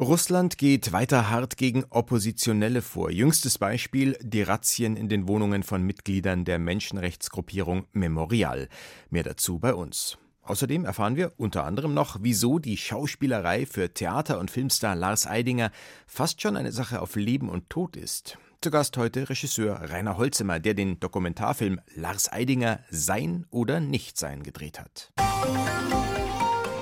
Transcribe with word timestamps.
Russland 0.00 0.58
geht 0.58 0.92
weiter 0.92 1.28
hart 1.28 1.56
gegen 1.56 1.84
Oppositionelle 1.90 2.82
vor. 2.82 3.10
Jüngstes 3.10 3.58
Beispiel 3.58 4.16
die 4.22 4.42
Razzien 4.42 4.96
in 4.96 5.08
den 5.08 5.26
Wohnungen 5.26 5.64
von 5.64 5.82
Mitgliedern 5.82 6.44
der 6.44 6.60
Menschenrechtsgruppierung 6.60 7.84
Memorial. 7.92 8.68
Mehr 9.10 9.24
dazu 9.24 9.58
bei 9.58 9.74
uns. 9.74 10.16
Außerdem 10.42 10.84
erfahren 10.84 11.16
wir 11.16 11.32
unter 11.36 11.64
anderem 11.64 11.94
noch, 11.94 12.18
wieso 12.20 12.60
die 12.60 12.76
Schauspielerei 12.76 13.66
für 13.66 13.92
Theater- 13.92 14.38
und 14.38 14.52
Filmstar 14.52 14.94
Lars 14.94 15.26
Eidinger 15.26 15.72
fast 16.06 16.40
schon 16.40 16.56
eine 16.56 16.70
Sache 16.70 17.02
auf 17.02 17.16
Leben 17.16 17.48
und 17.48 17.68
Tod 17.68 17.96
ist. 17.96 18.38
Zu 18.60 18.70
Gast 18.70 18.96
heute 18.98 19.28
Regisseur 19.28 19.90
Rainer 19.90 20.16
Holzemer, 20.16 20.60
der 20.60 20.74
den 20.74 21.00
Dokumentarfilm 21.00 21.80
Lars 21.96 22.30
Eidinger 22.32 22.78
Sein 22.88 23.46
oder 23.50 23.80
Nichtsein 23.80 24.44
gedreht 24.44 24.78
hat. 24.78 25.12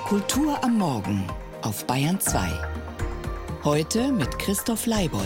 Kultur 0.04 0.62
am 0.62 0.76
Morgen 0.76 1.24
auf 1.62 1.86
Bayern 1.86 2.20
2. 2.20 2.95
Heute 3.66 4.12
mit 4.12 4.38
Christoph 4.38 4.86
Leibold. 4.86 5.24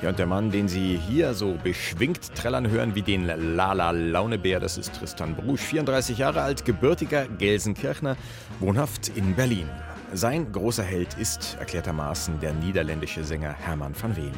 Ja, 0.00 0.08
und 0.10 0.20
der 0.20 0.26
Mann, 0.26 0.52
den 0.52 0.68
Sie 0.68 0.96
hier 0.96 1.34
so 1.34 1.58
beschwingt 1.60 2.36
trällern 2.36 2.70
hören 2.70 2.94
wie 2.94 3.02
den 3.02 3.26
Lala 3.26 3.90
Launebär, 3.90 4.60
das 4.60 4.78
ist 4.78 4.94
Tristan 4.94 5.34
Brusch, 5.34 5.62
34 5.62 6.18
Jahre 6.18 6.42
alt, 6.42 6.64
gebürtiger 6.64 7.26
Gelsenkirchner, 7.26 8.16
wohnhaft 8.60 9.08
in 9.16 9.34
Berlin. 9.34 9.68
Sein 10.12 10.52
großer 10.52 10.84
Held 10.84 11.14
ist 11.18 11.56
erklärtermaßen 11.58 12.38
der 12.38 12.52
niederländische 12.52 13.24
Sänger 13.24 13.54
Hermann 13.54 13.96
van 14.00 14.16
Veen. 14.16 14.34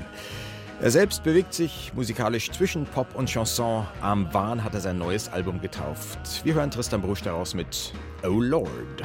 Er 0.81 0.91
selbst 0.91 1.23
bewegt 1.23 1.55
sich 1.55 1.93
musikalisch 1.95 2.51
zwischen 2.51 2.85
Pop 2.85 3.15
und 3.15 3.29
Chanson. 3.29 3.87
Am 4.03 4.33
Wahn 4.35 4.63
hat 4.63 4.75
er 4.75 4.81
sein 4.81 4.99
neues 4.99 5.29
Album 5.33 5.61
getauft. 5.61 6.45
Wir 6.45 6.55
hören 6.55 6.71
Tristan 6.71 7.01
Brusch 7.01 7.23
daraus 7.23 7.55
mit 7.55 7.93
Oh 8.23 8.41
Lord. 8.41 9.03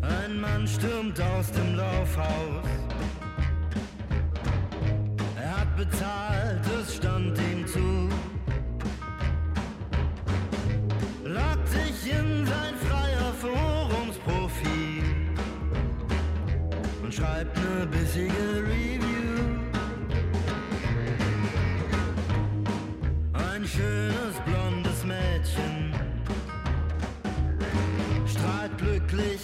Ein 0.00 0.40
Mann 0.40 0.66
stürmt 0.66 1.20
aus 1.20 1.52
dem 1.52 1.76
Laufhaus. 1.76 2.66
Er 5.36 5.60
hat 5.60 5.76
bezahlt, 5.76 6.60
es 6.82 6.96
stand 6.96 7.38
ihm 7.38 7.66
zu. 7.66 8.08
Lockt 11.24 11.68
sich 11.68 12.12
in 12.12 12.46
sein 12.46 12.74
freier 12.88 13.32
Forumsprofil 13.38 15.04
und 17.02 17.14
schreibt 17.14 17.56
eine 17.56 17.86
bissige 17.86 18.69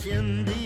glücklich 0.07 0.19
in 0.19 0.66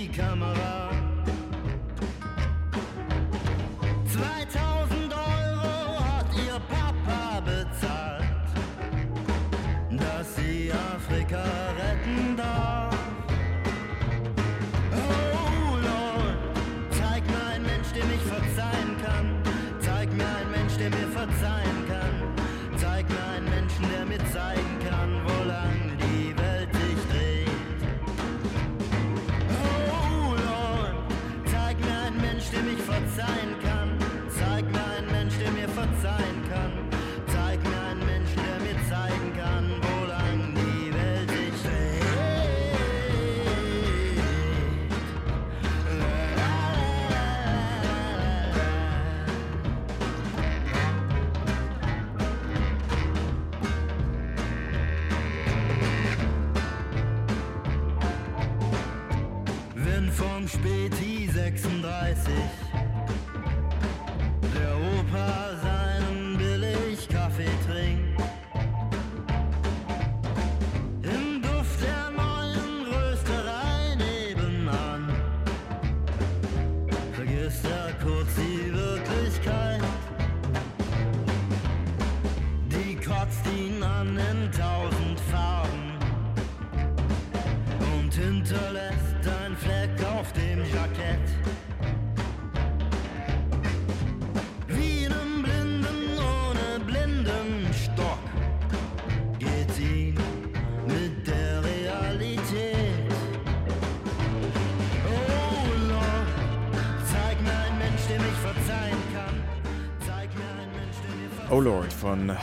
Lord 111.61 111.93
von 111.93 112.35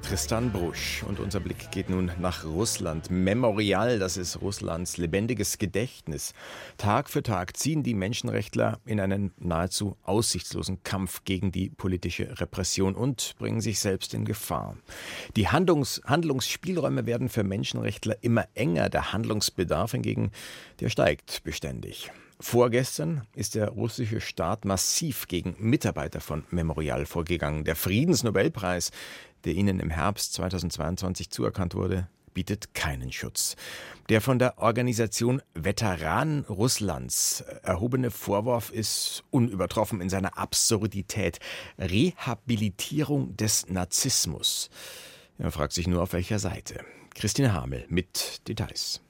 Tristan 0.00 0.50
Brusch. 0.50 1.02
Und 1.06 1.20
unser 1.20 1.40
Blick 1.40 1.70
geht 1.70 1.90
nun 1.90 2.10
nach 2.18 2.44
Russland. 2.44 3.10
Memorial, 3.10 3.98
das 3.98 4.16
ist 4.16 4.40
Russlands 4.40 4.96
lebendiges 4.96 5.58
Gedächtnis. 5.58 6.32
Tag 6.78 7.10
für 7.10 7.22
Tag 7.22 7.54
ziehen 7.56 7.82
die 7.82 7.92
Menschenrechtler 7.92 8.80
in 8.86 8.98
einen 8.98 9.32
nahezu 9.38 9.98
aussichtslosen 10.04 10.82
Kampf 10.84 11.24
gegen 11.24 11.52
die 11.52 11.68
politische 11.68 12.40
Repression 12.40 12.94
und 12.94 13.34
bringen 13.38 13.60
sich 13.60 13.78
selbst 13.78 14.14
in 14.14 14.24
Gefahr. 14.24 14.76
Die 15.36 15.48
Handlungs 15.48 16.00
Handlungsspielräume 16.06 17.04
werden 17.04 17.28
für 17.28 17.44
Menschenrechtler 17.44 18.16
immer 18.22 18.46
enger. 18.54 18.88
Der 18.88 19.12
Handlungsbedarf 19.12 19.92
hingegen, 19.92 20.30
der 20.80 20.88
steigt 20.88 21.44
beständig. 21.44 22.10
Vorgestern 22.40 23.26
ist 23.34 23.54
der 23.54 23.68
russische 23.68 24.20
Staat 24.20 24.64
massiv 24.64 25.28
gegen 25.28 25.54
Mitarbeiter 25.58 26.20
von 26.20 26.44
Memorial 26.50 27.06
vorgegangen. 27.06 27.64
Der 27.64 27.76
Friedensnobelpreis, 27.76 28.90
der 29.44 29.54
ihnen 29.54 29.80
im 29.80 29.90
Herbst 29.90 30.34
2022 30.34 31.30
zuerkannt 31.30 31.74
wurde, 31.74 32.08
bietet 32.34 32.74
keinen 32.74 33.12
Schutz. 33.12 33.56
Der 34.08 34.20
von 34.20 34.38
der 34.38 34.58
Organisation 34.58 35.42
Veteranen 35.54 36.44
Russlands 36.44 37.42
erhobene 37.62 38.10
Vorwurf 38.10 38.70
ist 38.70 39.24
unübertroffen 39.30 40.00
in 40.00 40.08
seiner 40.08 40.38
Absurdität. 40.38 41.38
Rehabilitierung 41.78 43.36
des 43.36 43.68
Narzissmus. 43.68 44.70
Man 45.38 45.50
fragt 45.50 45.72
sich 45.72 45.86
nur, 45.86 46.02
auf 46.02 46.12
welcher 46.12 46.38
Seite. 46.38 46.84
Christine 47.14 47.52
Hamel 47.52 47.84
mit 47.88 48.46
Details. 48.48 49.00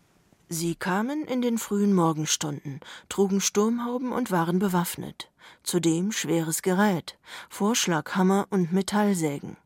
Sie 0.55 0.75
kamen 0.75 1.25
in 1.25 1.41
den 1.41 1.57
frühen 1.57 1.95
Morgenstunden, 1.95 2.81
trugen 3.09 3.41
Sturmhauben 3.41 4.13
und 4.13 4.31
waren 4.31 4.59
bewaffnet. 4.59 5.31
Zudem 5.63 6.13
schweres 6.13 6.61
Gerät, 6.61 7.17
Vorschlaghammer 7.49 8.49
und 8.51 8.71
Metallsägen. 8.71 9.57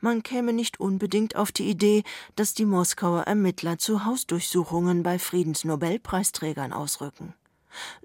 Man 0.00 0.22
käme 0.22 0.54
nicht 0.54 0.80
unbedingt 0.80 1.36
auf 1.36 1.52
die 1.52 1.68
Idee, 1.68 2.02
dass 2.34 2.54
die 2.54 2.64
Moskauer 2.64 3.24
Ermittler 3.24 3.76
zu 3.76 4.06
Hausdurchsuchungen 4.06 5.02
bei 5.02 5.18
Friedensnobelpreisträgern 5.18 6.72
ausrücken. 6.72 7.34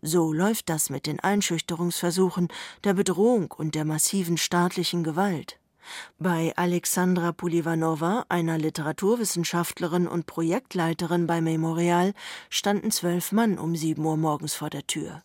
So 0.01 0.33
läuft 0.33 0.67
das 0.67 0.89
mit 0.89 1.05
den 1.05 1.21
Einschüchterungsversuchen, 1.21 2.49
der 2.83 2.93
Bedrohung 2.93 3.53
und 3.53 3.73
der 3.73 3.85
massiven 3.85 4.37
staatlichen 4.37 5.05
Gewalt. 5.05 5.59
Bei 6.19 6.53
Alexandra 6.55 7.31
Polivanova, 7.31 8.25
einer 8.29 8.57
Literaturwissenschaftlerin 8.57 10.07
und 10.07 10.25
Projektleiterin 10.25 11.27
bei 11.27 11.41
Memorial, 11.41 12.13
standen 12.49 12.91
zwölf 12.91 13.31
Mann 13.31 13.57
um 13.57 13.75
sieben 13.75 14.05
Uhr 14.05 14.17
morgens 14.17 14.53
vor 14.53 14.69
der 14.69 14.85
Tür. 14.87 15.23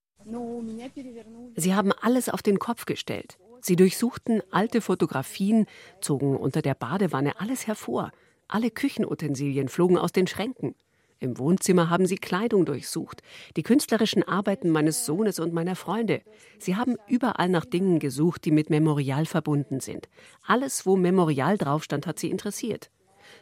Sie 1.56 1.75
haben 1.75 1.93
alles 2.00 2.29
auf 2.29 2.43
den 2.43 2.59
Kopf 2.59 2.87
gestellt. 2.87 3.38
Sie 3.61 3.76
durchsuchten 3.76 4.43
alte 4.50 4.81
Fotografien, 4.81 5.67
zogen 6.00 6.37
unter 6.37 6.62
der 6.62 6.75
Badewanne 6.75 7.38
alles 7.41 7.67
hervor. 7.67 8.11
Alle 8.49 8.70
Küchenutensilien 8.70 9.69
flogen 9.69 9.97
aus 9.97 10.12
den 10.12 10.26
Schränken. 10.26 10.75
Im 11.23 11.39
Wohnzimmer 11.39 11.89
haben 11.89 12.05
sie 12.05 12.17
Kleidung 12.17 12.65
durchsucht, 12.65 13.23
die 13.57 13.63
künstlerischen 13.63 14.25
Arbeiten 14.25 14.71
meines 14.71 15.07
Sohnes 15.07 15.39
und 15.39 15.53
meiner 15.53 15.77
Freunde. 15.77 16.23
Sie 16.59 16.75
haben 16.75 16.97
überall 17.07 17.49
nach 17.49 17.65
Dingen 17.65 18.01
gesucht, 18.01 18.45
die 18.45 18.51
mit 18.51 18.71
Memorial 18.71 19.25
verbunden 19.25 19.79
sind. 19.79 20.09
Alles, 20.45 20.85
wo 20.85 20.97
Memorial 20.97 21.59
draufstand, 21.59 22.09
hat 22.09 22.19
sie 22.19 22.29
interessiert. 22.29 22.91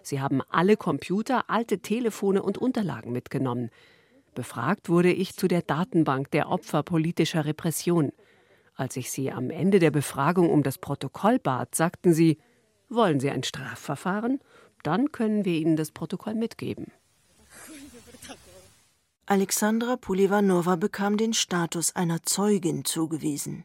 Sie 0.03 0.21
haben 0.21 0.43
alle 0.51 0.77
Computer, 0.77 1.49
alte 1.49 1.79
Telefone 1.79 2.43
und 2.43 2.59
Unterlagen 2.59 3.13
mitgenommen. 3.13 3.71
Befragt 4.35 4.91
wurde 4.91 5.11
ich 5.11 5.35
zu 5.35 5.49
der 5.49 5.63
Datenbank 5.63 6.31
der 6.33 6.51
Opfer 6.51 6.83
politischer 6.83 7.47
Repression. 7.47 8.13
Als 8.75 8.99
ich 8.99 9.11
sie 9.11 9.33
am 9.33 9.49
Ende 9.49 9.79
der 9.79 9.91
Befragung 9.91 10.51
um 10.51 10.63
das 10.63 10.77
Protokoll 10.77 11.39
bat, 11.39 11.75
sagten 11.75 12.13
sie, 12.13 12.37
wollen 12.91 13.21
Sie 13.21 13.31
ein 13.31 13.43
Strafverfahren? 13.43 14.39
Dann 14.83 15.13
können 15.13 15.47
wir 15.47 15.55
Ihnen 15.55 15.77
das 15.77 15.93
Protokoll 15.93 16.35
mitgeben. 16.35 16.93
Alexandra 19.31 19.97
Pulivanova 19.97 20.75
bekam 20.75 21.17
den 21.17 21.35
Status 21.35 21.95
einer 21.95 22.25
Zeugin 22.25 22.85
zugewiesen. 22.85 23.65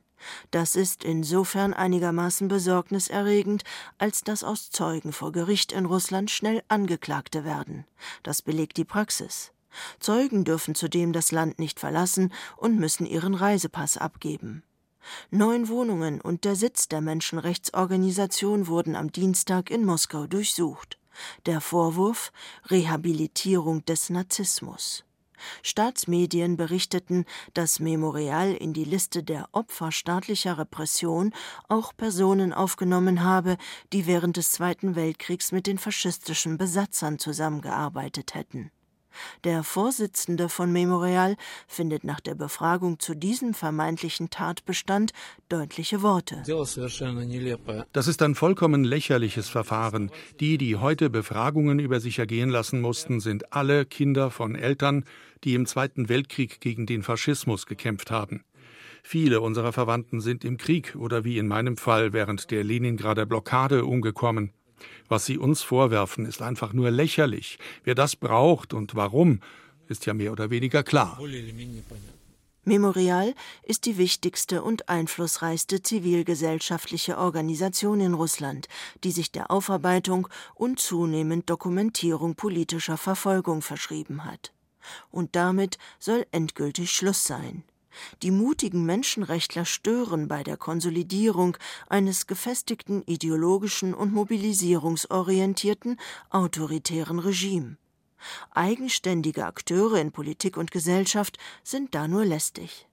Das 0.52 0.76
ist 0.76 1.04
insofern 1.04 1.74
einigermaßen 1.74 2.48
besorgniserregend, 2.48 3.64
als 3.98 4.22
dass 4.22 4.44
aus 4.44 4.70
Zeugen 4.70 5.12
vor 5.12 5.32
Gericht 5.32 5.72
in 5.72 5.88
Russland 5.88 6.30
schnell 6.30 6.62
Angeklagte 6.68 7.46
werden. 7.46 7.86
Das 8.22 8.44
belegt 8.44 8.78
die 8.78 8.86
Praxis. 8.86 9.54
Zeugen 10.00 10.44
dürfen 10.44 10.76
zudem 10.76 11.14
das 11.14 11.32
Land 11.32 11.58
nicht 11.58 11.80
verlassen 11.80 12.32
und 12.58 12.78
müssen 12.78 13.08
ihren 13.08 13.34
Reisepass 13.34 13.98
abgeben. 13.98 14.62
Neun 15.32 15.68
Wohnungen 15.68 16.22
und 16.22 16.44
der 16.44 16.56
Sitz 16.56 16.90
der 16.90 17.02
Menschenrechtsorganisation 17.02 18.68
wurden 18.68 18.96
am 18.96 19.12
Dienstag 19.12 19.72
in 19.72 19.84
Moskau 19.84 20.28
durchsucht. 20.28 21.00
Der 21.48 21.60
Vorwurf 21.60 22.32
Rehabilitierung 22.70 23.84
des 23.86 24.12
Narzissmus. 24.12 25.06
Staatsmedien 25.64 26.58
berichteten, 26.58 27.26
dass 27.54 27.80
Memorial 27.80 28.54
in 28.54 28.74
die 28.74 28.84
Liste 28.84 29.24
der 29.24 29.50
Opfer 29.52 29.92
staatlicher 29.92 30.58
Repression 30.58 31.34
auch 31.68 31.96
Personen 31.96 32.54
aufgenommen 32.54 33.24
habe, 33.24 33.58
die 33.94 34.08
während 34.08 34.38
des 34.38 34.52
Zweiten 34.52 34.96
Weltkriegs 34.96 35.52
mit 35.52 35.68
den 35.68 35.78
faschistischen 35.78 36.58
Besatzern 36.58 37.20
zusammengearbeitet 37.20 38.36
hätten. 38.36 38.72
Der 39.44 39.64
Vorsitzende 39.64 40.50
von 40.50 40.72
Memorial 40.72 41.36
findet 41.68 42.04
nach 42.04 42.20
der 42.20 42.36
Befragung 42.36 43.00
zu 43.00 43.16
diesem 43.16 43.54
vermeintlichen 43.54 44.30
Tatbestand 44.30 45.12
deutliche 45.50 46.02
Worte. 46.02 46.44
Das 47.94 48.08
ist 48.08 48.22
ein 48.22 48.36
vollkommen 48.36 48.84
lächerliches 48.84 49.50
Verfahren. 49.50 50.12
Die, 50.40 50.58
die 50.58 50.76
heute 50.76 51.10
Befragungen 51.10 51.80
über 51.80 52.00
sich 52.00 52.20
ergehen 52.20 52.50
lassen 52.50 52.82
mussten, 52.82 53.20
sind 53.20 53.54
alle 53.54 53.86
Kinder 53.86 54.32
von 54.32 54.56
Eltern, 54.56 55.06
die 55.44 55.54
im 55.54 55.66
Zweiten 55.66 56.10
Weltkrieg 56.10 56.60
gegen 56.60 56.86
den 56.86 57.04
Faschismus 57.04 57.66
gekämpft 57.66 58.12
haben. 58.12 58.44
Viele 59.04 59.42
unserer 59.42 59.72
Verwandten 59.72 60.20
sind 60.20 60.44
im 60.44 60.58
Krieg 60.58 60.96
oder 60.96 61.24
wie 61.24 61.38
in 61.38 61.48
meinem 61.48 61.78
Fall 61.78 62.12
während 62.12 62.50
der 62.50 62.64
Leningrader 62.64 63.28
Blockade 63.28 63.86
umgekommen. 63.86 64.52
Was 65.08 65.26
Sie 65.26 65.38
uns 65.38 65.62
vorwerfen, 65.62 66.26
ist 66.26 66.42
einfach 66.42 66.74
nur 66.74 66.92
lächerlich. 66.92 67.60
Wer 67.84 67.96
das 67.96 68.16
braucht 68.16 68.74
und 68.74 68.96
warum, 68.96 69.40
ist 69.88 70.06
ja 70.06 70.14
mehr 70.14 70.32
oder 70.32 70.50
weniger 70.50 70.84
klar. 70.84 71.20
Memorial 72.68 73.36
ist 73.62 73.86
die 73.86 74.00
wichtigste 74.00 74.64
und 74.64 74.90
einflussreichste 74.90 75.84
zivilgesellschaftliche 75.84 77.20
Organisation 77.20 78.00
in 78.02 78.16
Russland, 78.16 78.68
die 79.04 79.12
sich 79.12 79.32
der 79.32 79.52
Aufarbeitung 79.52 80.28
und 80.56 80.80
zunehmend 80.80 81.48
Dokumentierung 81.48 82.34
politischer 82.34 82.98
Verfolgung 82.98 83.62
verschrieben 83.62 84.26
hat. 84.26 84.52
Und 85.12 85.36
damit 85.36 85.78
soll 86.00 86.26
endgültig 86.32 86.90
Schluss 86.90 87.26
sein. 87.26 87.64
Die 88.24 88.32
mutigen 88.32 88.86
Menschenrechtler 88.86 89.66
stören 89.66 90.28
bei 90.28 90.44
der 90.44 90.58
Konsolidierung 90.58 91.58
eines 91.90 92.28
gefestigten 92.28 93.04
ideologischen 93.06 93.94
und 93.94 94.14
mobilisierungsorientierten 94.14 95.98
autoritären 96.30 97.20
Regime. 97.20 97.78
Eigenständige 98.52 99.46
Akteure 99.46 100.00
in 100.00 100.12
Politik 100.12 100.58
und 100.58 100.72
Gesellschaft 100.72 101.38
sind 101.64 101.94
da 101.94 102.08
nur 102.08 102.26
lästig. 102.26 102.88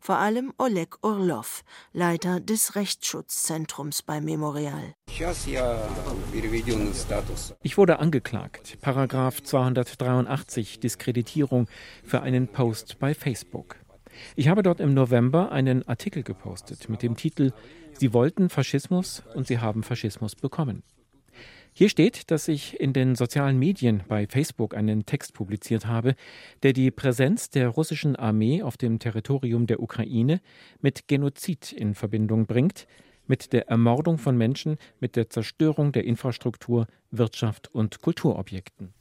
Vor 0.00 0.16
allem 0.16 0.52
Oleg 0.58 0.96
Orlov, 1.02 1.62
Leiter 1.92 2.40
des 2.40 2.74
Rechtsschutzzentrums 2.76 4.02
bei 4.02 4.20
Memorial. 4.20 4.94
Ich 7.62 7.78
wurde 7.78 7.98
angeklagt, 7.98 8.78
Paragraph 8.80 9.42
283 9.42 10.80
Diskreditierung 10.80 11.68
für 12.04 12.22
einen 12.22 12.48
Post 12.48 12.98
bei 12.98 13.14
Facebook. 13.14 13.76
Ich 14.34 14.48
habe 14.48 14.62
dort 14.62 14.80
im 14.80 14.94
November 14.94 15.52
einen 15.52 15.86
Artikel 15.88 16.22
gepostet 16.22 16.88
mit 16.88 17.02
dem 17.02 17.16
Titel 17.16 17.52
Sie 17.92 18.12
wollten 18.12 18.50
Faschismus 18.50 19.22
und 19.34 19.46
Sie 19.46 19.58
haben 19.58 19.82
Faschismus 19.82 20.34
bekommen. 20.34 20.82
Hier 21.78 21.90
steht, 21.90 22.30
dass 22.30 22.48
ich 22.48 22.80
in 22.80 22.94
den 22.94 23.16
sozialen 23.16 23.58
Medien 23.58 24.02
bei 24.08 24.26
Facebook 24.26 24.74
einen 24.74 25.04
Text 25.04 25.34
publiziert 25.34 25.84
habe, 25.84 26.14
der 26.62 26.72
die 26.72 26.90
Präsenz 26.90 27.50
der 27.50 27.68
russischen 27.68 28.16
Armee 28.16 28.62
auf 28.62 28.78
dem 28.78 28.98
Territorium 28.98 29.66
der 29.66 29.82
Ukraine 29.82 30.40
mit 30.80 31.06
Genozid 31.06 31.72
in 31.72 31.94
Verbindung 31.94 32.46
bringt, 32.46 32.86
mit 33.26 33.52
der 33.52 33.68
Ermordung 33.68 34.16
von 34.16 34.38
Menschen, 34.38 34.78
mit 35.00 35.16
der 35.16 35.28
Zerstörung 35.28 35.92
der 35.92 36.04
Infrastruktur, 36.04 36.86
Wirtschaft 37.10 37.68
und 37.74 38.00
Kulturobjekten. 38.00 38.94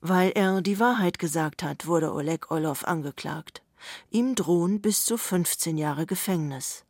Weil 0.00 0.32
er 0.34 0.62
die 0.62 0.80
Wahrheit 0.80 1.18
gesagt 1.18 1.62
hat, 1.62 1.86
wurde 1.86 2.14
Oleg 2.14 2.50
Orlov 2.50 2.84
angeklagt. 2.84 3.62
Ihm 4.10 4.34
drohen 4.34 4.80
bis 4.80 5.04
zu 5.04 5.18
15 5.18 5.76
Jahre 5.76 6.06
Gefängnis. 6.06 6.84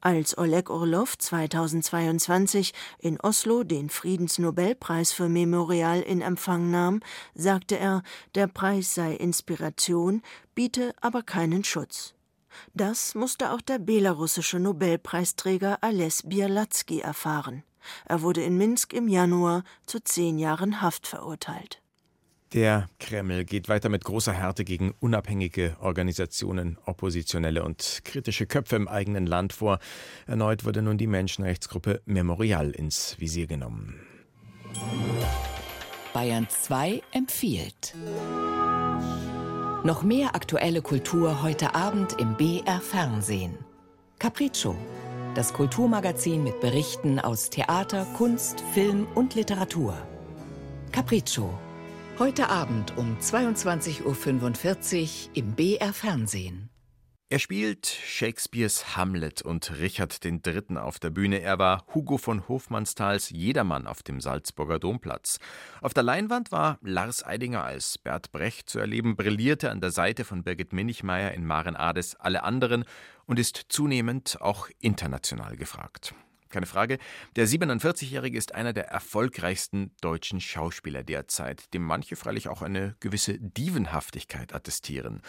Als 0.00 0.38
Oleg 0.38 0.70
Orlov 0.70 1.18
2022 1.18 2.72
in 3.00 3.20
Oslo 3.20 3.64
den 3.64 3.90
Friedensnobelpreis 3.90 5.12
für 5.12 5.28
Memorial 5.28 6.00
in 6.02 6.20
Empfang 6.20 6.70
nahm, 6.70 7.00
sagte 7.34 7.78
er, 7.78 8.04
der 8.36 8.46
Preis 8.46 8.94
sei 8.94 9.14
Inspiration, 9.14 10.22
biete 10.54 10.94
aber 11.00 11.22
keinen 11.22 11.64
Schutz. 11.64 12.14
Das 12.74 13.16
musste 13.16 13.50
auch 13.50 13.60
der 13.60 13.80
belarussische 13.80 14.60
Nobelpreisträger 14.60 15.78
Ales 15.82 16.22
Bialatsky 16.24 17.00
erfahren. 17.00 17.64
Er 18.04 18.22
wurde 18.22 18.42
in 18.42 18.56
Minsk 18.56 18.92
im 18.92 19.08
Januar 19.08 19.64
zu 19.84 19.98
zehn 20.00 20.38
Jahren 20.38 20.80
Haft 20.80 21.08
verurteilt. 21.08 21.82
Der 22.56 22.88
Kreml 22.98 23.44
geht 23.44 23.68
weiter 23.68 23.90
mit 23.90 24.02
großer 24.02 24.32
Härte 24.32 24.64
gegen 24.64 24.94
unabhängige 24.98 25.76
Organisationen, 25.78 26.78
Oppositionelle 26.86 27.62
und 27.62 28.00
kritische 28.02 28.46
Köpfe 28.46 28.76
im 28.76 28.88
eigenen 28.88 29.26
Land 29.26 29.52
vor. 29.52 29.78
Erneut 30.26 30.64
wurde 30.64 30.80
nun 30.80 30.96
die 30.96 31.06
Menschenrechtsgruppe 31.06 32.00
Memorial 32.06 32.70
ins 32.70 33.20
Visier 33.20 33.46
genommen. 33.46 34.00
Bayern 36.14 36.48
2 36.48 37.02
empfiehlt. 37.12 37.94
Noch 39.84 40.02
mehr 40.02 40.34
aktuelle 40.34 40.80
Kultur 40.80 41.42
heute 41.42 41.74
Abend 41.74 42.18
im 42.18 42.38
BR 42.38 42.80
Fernsehen. 42.80 43.58
Capriccio, 44.18 44.74
das 45.34 45.52
Kulturmagazin 45.52 46.42
mit 46.42 46.58
Berichten 46.60 47.20
aus 47.20 47.50
Theater, 47.50 48.06
Kunst, 48.16 48.62
Film 48.72 49.06
und 49.14 49.34
Literatur. 49.34 49.94
Capriccio 50.90 51.52
Heute 52.18 52.48
Abend 52.48 52.96
um 52.96 53.18
22.45 53.18 54.02
Uhr 54.04 55.30
im 55.34 55.52
BR 55.52 55.92
Fernsehen. 55.92 56.70
Er 57.28 57.38
spielt 57.38 57.86
Shakespeares 57.86 58.96
Hamlet 58.96 59.42
und 59.42 59.78
Richard 59.80 60.24
III. 60.24 60.78
auf 60.78 60.98
der 60.98 61.10
Bühne. 61.10 61.42
Er 61.42 61.58
war 61.58 61.84
Hugo 61.94 62.16
von 62.16 62.48
Hofmannsthals 62.48 63.28
Jedermann 63.28 63.86
auf 63.86 64.02
dem 64.02 64.22
Salzburger 64.22 64.78
Domplatz. 64.78 65.40
Auf 65.82 65.92
der 65.92 66.04
Leinwand 66.04 66.52
war 66.52 66.78
Lars 66.80 67.22
Eidinger 67.22 67.62
als 67.62 67.98
Bert 67.98 68.32
Brecht 68.32 68.70
zu 68.70 68.78
erleben, 68.78 69.16
brillierte 69.16 69.70
an 69.70 69.82
der 69.82 69.90
Seite 69.90 70.24
von 70.24 70.42
Birgit 70.42 70.72
Minichmeier 70.72 71.32
in 71.32 71.44
Maren 71.44 71.76
Ades 71.76 72.14
alle 72.14 72.44
anderen 72.44 72.86
und 73.26 73.38
ist 73.38 73.66
zunehmend 73.68 74.40
auch 74.40 74.70
international 74.80 75.58
gefragt. 75.58 76.14
Keine 76.48 76.66
Frage. 76.66 76.98
Der 77.34 77.48
47-Jährige 77.48 78.38
ist 78.38 78.54
einer 78.54 78.72
der 78.72 78.88
erfolgreichsten 78.88 79.90
deutschen 80.00 80.40
Schauspieler 80.40 81.02
derzeit, 81.02 81.72
dem 81.74 81.82
manche 81.82 82.16
freilich 82.16 82.48
auch 82.48 82.62
eine 82.62 82.94
gewisse 83.00 83.38
Dievenhaftigkeit 83.38 84.54
attestieren. 84.54 85.22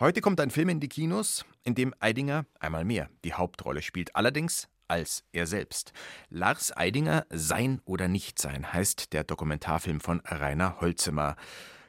Heute 0.00 0.20
kommt 0.20 0.40
ein 0.40 0.50
Film 0.50 0.68
in 0.68 0.80
die 0.80 0.88
Kinos, 0.88 1.44
in 1.62 1.74
dem 1.74 1.94
Eidinger 2.00 2.46
einmal 2.58 2.84
mehr 2.84 3.08
die 3.24 3.34
Hauptrolle 3.34 3.82
spielt, 3.82 4.16
allerdings 4.16 4.68
als 4.88 5.24
er 5.32 5.46
selbst. 5.46 5.92
Lars 6.28 6.76
Eidinger 6.76 7.26
Sein 7.30 7.80
oder 7.84 8.08
Nichtsein 8.08 8.72
heißt 8.72 9.12
der 9.12 9.24
Dokumentarfilm 9.24 10.00
von 10.00 10.20
Rainer 10.24 10.80
Holzemer. 10.80 11.36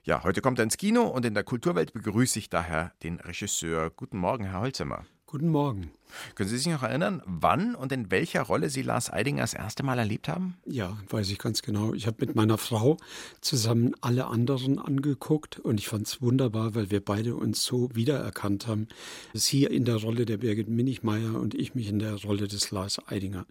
Ja, 0.03 0.23
heute 0.23 0.41
kommt 0.41 0.59
er 0.59 0.63
ins 0.63 0.77
Kino 0.77 1.03
und 1.03 1.25
in 1.25 1.33
der 1.33 1.43
Kulturwelt 1.43 1.91
begrüße 1.93 2.37
ich 2.37 2.49
daher 2.49 2.93
den 3.01 3.19
Regisseur. 3.19 3.89
Guten 3.89 4.17
Morgen, 4.17 4.45
Herr 4.45 4.61
Holzemer. 4.61 5.05
Guten 5.27 5.49
Morgen. 5.49 5.89
Können 6.35 6.49
Sie 6.49 6.57
sich 6.57 6.71
noch 6.71 6.83
erinnern, 6.83 7.21
wann 7.25 7.73
und 7.73 7.91
in 7.91 8.11
welcher 8.11 8.43
Rolle 8.43 8.69
Sie 8.69 8.83
Lars 8.83 9.11
Eidinger 9.11 9.41
das 9.41 9.55
erste 9.55 9.81
Mal 9.81 9.97
erlebt 9.97 10.27
haben? 10.27 10.55
Ja, 10.67 10.99
weiß 11.09 11.31
ich 11.31 11.39
ganz 11.39 11.63
genau. 11.63 11.95
Ich 11.95 12.05
habe 12.05 12.23
mit 12.23 12.35
meiner 12.35 12.59
Frau 12.59 12.97
zusammen 13.41 13.95
alle 14.01 14.27
anderen 14.27 14.77
angeguckt 14.77 15.59
und 15.59 15.79
ich 15.79 15.87
fand 15.87 16.05
es 16.05 16.21
wunderbar, 16.21 16.75
weil 16.75 16.91
wir 16.91 17.03
beide 17.03 17.35
uns 17.35 17.63
so 17.63 17.89
wiedererkannt 17.95 18.67
haben. 18.67 18.87
Sie 19.33 19.63
in 19.63 19.83
der 19.83 19.95
Rolle 19.95 20.25
der 20.25 20.37
Birgit 20.37 20.69
Minichmeier 20.69 21.33
und 21.39 21.55
ich 21.55 21.73
mich 21.73 21.89
in 21.89 21.97
der 21.97 22.13
Rolle 22.23 22.47
des 22.47 22.69
Lars 22.69 23.01
Eidinger. 23.07 23.47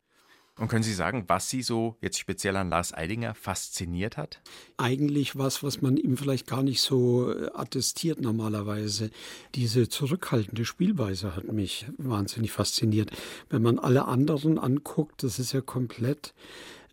Und 0.57 0.69
können 0.69 0.85
Sie 0.85 0.95
sagen, 0.95 1.25
was 1.27 1.51
Sie 1.51 1.63
so 1.63 1.97
jetzt 2.01 2.19
speziell 2.19 2.57
an 2.57 2.71
Lars 2.71 2.95
Eidinger 2.95 3.35
fasziniert 3.35 4.17
hat? 4.17 4.41
Eigentlich 4.77 5.37
was, 5.37 5.65
was 5.65 5.83
man 5.83 5.97
ihm 5.97 6.17
vielleicht 6.17 6.47
gar 6.47 6.63
nicht 6.63 6.81
so 6.81 7.33
äh, 7.33 7.51
attestiert 7.55 8.21
normalerweise. 8.21 9.11
Diese 9.57 9.89
zurückhaltende 9.89 10.65
Spielweise 10.65 11.35
hat 11.35 11.53
mich 11.53 11.87
wahnsinnig 11.99 12.53
fasziniert. 12.53 13.11
Wenn 13.51 13.63
man 13.63 13.81
alle 13.81 14.05
anderen 14.07 14.61
anguckt, 14.61 15.25
das 15.25 15.41
ist 15.41 15.53
ja 15.53 15.61
komplett 15.61 16.35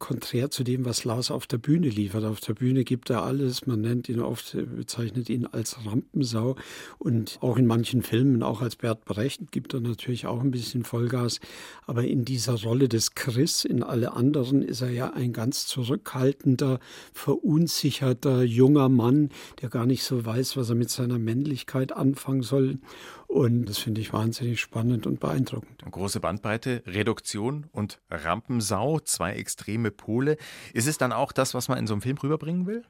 konträr 0.01 0.51
zu 0.51 0.65
dem, 0.65 0.83
was 0.83 1.05
Lars 1.05 1.31
auf 1.31 1.47
der 1.47 1.59
Bühne 1.59 1.87
liefert. 1.87 2.25
Auf 2.25 2.41
der 2.41 2.55
Bühne 2.55 2.83
gibt 2.83 3.09
er 3.09 3.23
alles. 3.23 3.67
Man 3.67 3.79
nennt 3.79 4.09
ihn 4.09 4.19
oft, 4.19 4.57
bezeichnet 4.75 5.29
ihn 5.29 5.45
als 5.45 5.77
Rampensau. 5.85 6.57
Und 6.97 7.37
auch 7.39 7.55
in 7.55 7.67
manchen 7.67 8.01
Filmen, 8.01 8.43
auch 8.43 8.61
als 8.61 8.75
Bert 8.75 9.05
Brecht, 9.05 9.51
gibt 9.51 9.73
er 9.73 9.79
natürlich 9.79 10.25
auch 10.25 10.41
ein 10.41 10.51
bisschen 10.51 10.83
Vollgas. 10.83 11.39
Aber 11.85 12.03
in 12.03 12.25
dieser 12.25 12.61
Rolle 12.61 12.89
des 12.89 13.15
Chris, 13.15 13.63
in 13.63 13.83
alle 13.83 14.13
anderen, 14.13 14.63
ist 14.63 14.81
er 14.81 14.89
ja 14.89 15.13
ein 15.13 15.31
ganz 15.31 15.67
zurückhaltender, 15.67 16.79
verunsicherter 17.13 18.43
junger 18.43 18.89
Mann, 18.89 19.29
der 19.61 19.69
gar 19.69 19.85
nicht 19.85 20.03
so 20.03 20.25
weiß, 20.25 20.57
was 20.57 20.69
er 20.69 20.75
mit 20.75 20.89
seiner 20.89 21.19
Männlichkeit 21.19 21.93
anfangen 21.93 22.41
soll. 22.41 22.79
Und 23.31 23.63
das 23.69 23.77
finde 23.77 24.01
ich 24.01 24.11
wahnsinnig 24.11 24.59
spannend 24.59 25.07
und 25.07 25.21
beeindruckend. 25.21 25.85
Große 25.89 26.19
Bandbreite, 26.19 26.83
Reduktion 26.85 27.65
und 27.71 28.01
Rampensau, 28.09 28.99
zwei 28.99 29.31
extreme 29.35 29.89
Pole. 29.89 30.35
Ist 30.73 30.85
es 30.85 30.97
dann 30.97 31.13
auch 31.13 31.31
das, 31.31 31.53
was 31.53 31.69
man 31.69 31.77
in 31.77 31.87
so 31.87 31.93
einem 31.93 32.01
Film 32.01 32.17
rüberbringen 32.17 32.67
will? 32.67 32.83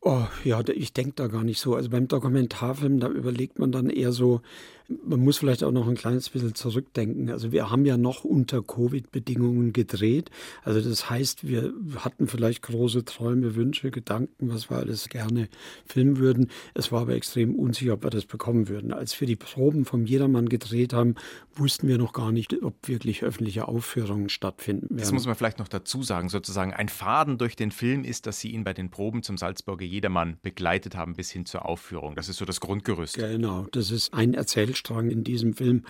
Oh, 0.00 0.28
ja, 0.44 0.62
ich 0.68 0.92
denke 0.92 1.14
da 1.16 1.26
gar 1.26 1.42
nicht 1.42 1.58
so. 1.58 1.74
Also 1.74 1.90
beim 1.90 2.06
Dokumentarfilm, 2.06 3.00
da 3.00 3.08
überlegt 3.08 3.58
man 3.58 3.72
dann 3.72 3.90
eher 3.90 4.12
so, 4.12 4.42
man 4.88 5.20
muss 5.20 5.38
vielleicht 5.38 5.64
auch 5.64 5.72
noch 5.72 5.88
ein 5.88 5.96
kleines 5.96 6.30
bisschen 6.30 6.54
zurückdenken. 6.54 7.30
Also 7.30 7.52
wir 7.52 7.70
haben 7.70 7.84
ja 7.84 7.96
noch 7.96 8.24
unter 8.24 8.62
Covid-Bedingungen 8.62 9.72
gedreht. 9.72 10.30
Also 10.62 10.80
das 10.86 11.10
heißt, 11.10 11.46
wir 11.46 11.72
hatten 11.98 12.28
vielleicht 12.28 12.62
große 12.62 13.04
Träume, 13.04 13.56
Wünsche, 13.56 13.90
Gedanken, 13.90 14.48
was 14.48 14.70
wir 14.70 14.76
alles 14.76 15.08
gerne 15.08 15.48
filmen 15.86 16.18
würden. 16.18 16.50
Es 16.74 16.92
war 16.92 17.02
aber 17.02 17.14
extrem 17.14 17.54
unsicher, 17.54 17.94
ob 17.94 18.04
wir 18.04 18.10
das 18.10 18.26
bekommen 18.26 18.68
würden. 18.68 18.92
Als 18.92 19.20
wir 19.20 19.26
die 19.26 19.36
Proben 19.36 19.84
vom 19.84 20.06
Jedermann 20.06 20.48
gedreht 20.48 20.92
haben, 20.92 21.16
wussten 21.54 21.88
wir 21.88 21.98
noch 21.98 22.12
gar 22.12 22.32
nicht, 22.32 22.62
ob 22.62 22.86
wirklich 22.86 23.22
öffentliche 23.22 23.66
Aufführungen 23.66 24.28
stattfinden 24.28 24.90
werden. 24.90 24.98
Das 24.98 25.12
muss 25.12 25.26
man 25.26 25.34
vielleicht 25.34 25.58
noch 25.58 25.68
dazu 25.68 26.02
sagen, 26.02 26.28
sozusagen 26.28 26.72
ein 26.72 26.88
Faden 26.88 27.38
durch 27.38 27.56
den 27.56 27.70
Film 27.70 28.04
ist, 28.04 28.26
dass 28.26 28.40
Sie 28.40 28.50
ihn 28.50 28.64
bei 28.64 28.72
den 28.72 28.90
Proben 28.90 29.22
zum 29.22 29.36
Salzburger 29.36 29.84
Jedermann 29.84 30.36
begleitet 30.42 30.94
haben 30.96 31.14
bis 31.14 31.30
hin 31.30 31.46
zur 31.46 31.66
Aufführung. 31.66 32.14
Das 32.14 32.28
ist 32.28 32.36
so 32.36 32.44
das 32.44 32.60
Grundgerüst. 32.60 33.16
Genau, 33.16 33.66
das 33.72 33.90
ist 33.90 34.14
ein 34.14 34.34
Erzähl 34.34 34.75
Erzählstrang 34.76 35.10
in 35.10 35.24
diesem 35.24 35.54
Film. 35.54 35.82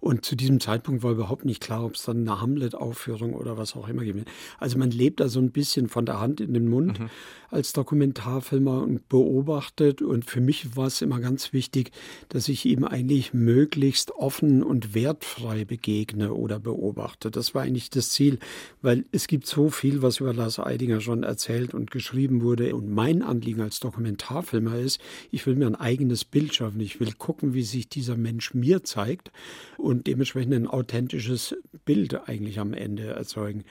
Und 0.00 0.24
zu 0.24 0.36
diesem 0.36 0.60
Zeitpunkt 0.60 1.02
war 1.02 1.12
überhaupt 1.12 1.44
nicht 1.44 1.62
klar, 1.62 1.84
ob 1.84 1.94
es 1.94 2.04
dann 2.04 2.28
eine 2.28 2.40
Hamlet-Aufführung 2.40 3.34
oder 3.34 3.56
was 3.56 3.74
auch 3.74 3.88
immer 3.88 4.04
gibt. 4.04 4.28
Also 4.58 4.78
man 4.78 4.90
lebt 4.90 5.20
da 5.20 5.28
so 5.28 5.40
ein 5.40 5.50
bisschen 5.50 5.88
von 5.88 6.06
der 6.06 6.20
Hand 6.20 6.40
in 6.40 6.54
den 6.54 6.68
Mund 6.68 7.00
mhm. 7.00 7.10
als 7.50 7.72
Dokumentarfilmer 7.72 8.82
und 8.82 9.08
beobachtet. 9.08 10.02
Und 10.02 10.24
für 10.24 10.40
mich 10.40 10.76
war 10.76 10.86
es 10.86 11.00
immer 11.00 11.20
ganz 11.20 11.52
wichtig, 11.52 11.90
dass 12.28 12.48
ich 12.48 12.66
ihm 12.66 12.84
eigentlich 12.84 13.32
möglichst 13.32 14.12
offen 14.12 14.62
und 14.62 14.94
wertfrei 14.94 15.64
begegne 15.64 16.34
oder 16.34 16.58
beobachte. 16.58 17.30
Das 17.30 17.54
war 17.54 17.62
eigentlich 17.62 17.90
das 17.90 18.10
Ziel, 18.10 18.38
weil 18.82 19.04
es 19.12 19.26
gibt 19.26 19.46
so 19.46 19.70
viel, 19.70 20.02
was 20.02 20.20
über 20.20 20.34
Lars 20.34 20.58
Eidinger 20.58 21.00
schon 21.00 21.22
erzählt 21.22 21.74
und 21.74 21.90
geschrieben 21.90 22.42
wurde. 22.42 22.74
Und 22.74 22.90
mein 22.90 23.22
Anliegen 23.22 23.62
als 23.62 23.80
Dokumentarfilmer 23.80 24.78
ist, 24.78 25.00
ich 25.30 25.46
will 25.46 25.56
mir 25.56 25.66
ein 25.66 25.74
eigenes 25.74 26.24
Bild 26.24 26.54
schaffen. 26.54 26.80
Ich 26.80 27.00
will 27.00 27.12
gucken, 27.12 27.54
wie 27.54 27.62
sich 27.62 27.88
dieser 27.88 28.16
Mensch 28.16 28.33
Mensch 28.34 28.54
mir 28.54 28.82
zeigt 28.82 29.30
und 29.78 30.06
dementsprechend 30.06 30.54
ein 30.54 30.66
authentisches 30.66 31.56
Bild 31.84 32.28
eigentlich 32.28 32.58
am 32.58 32.74
Ende 32.74 33.14
erzeugen. 33.14 33.64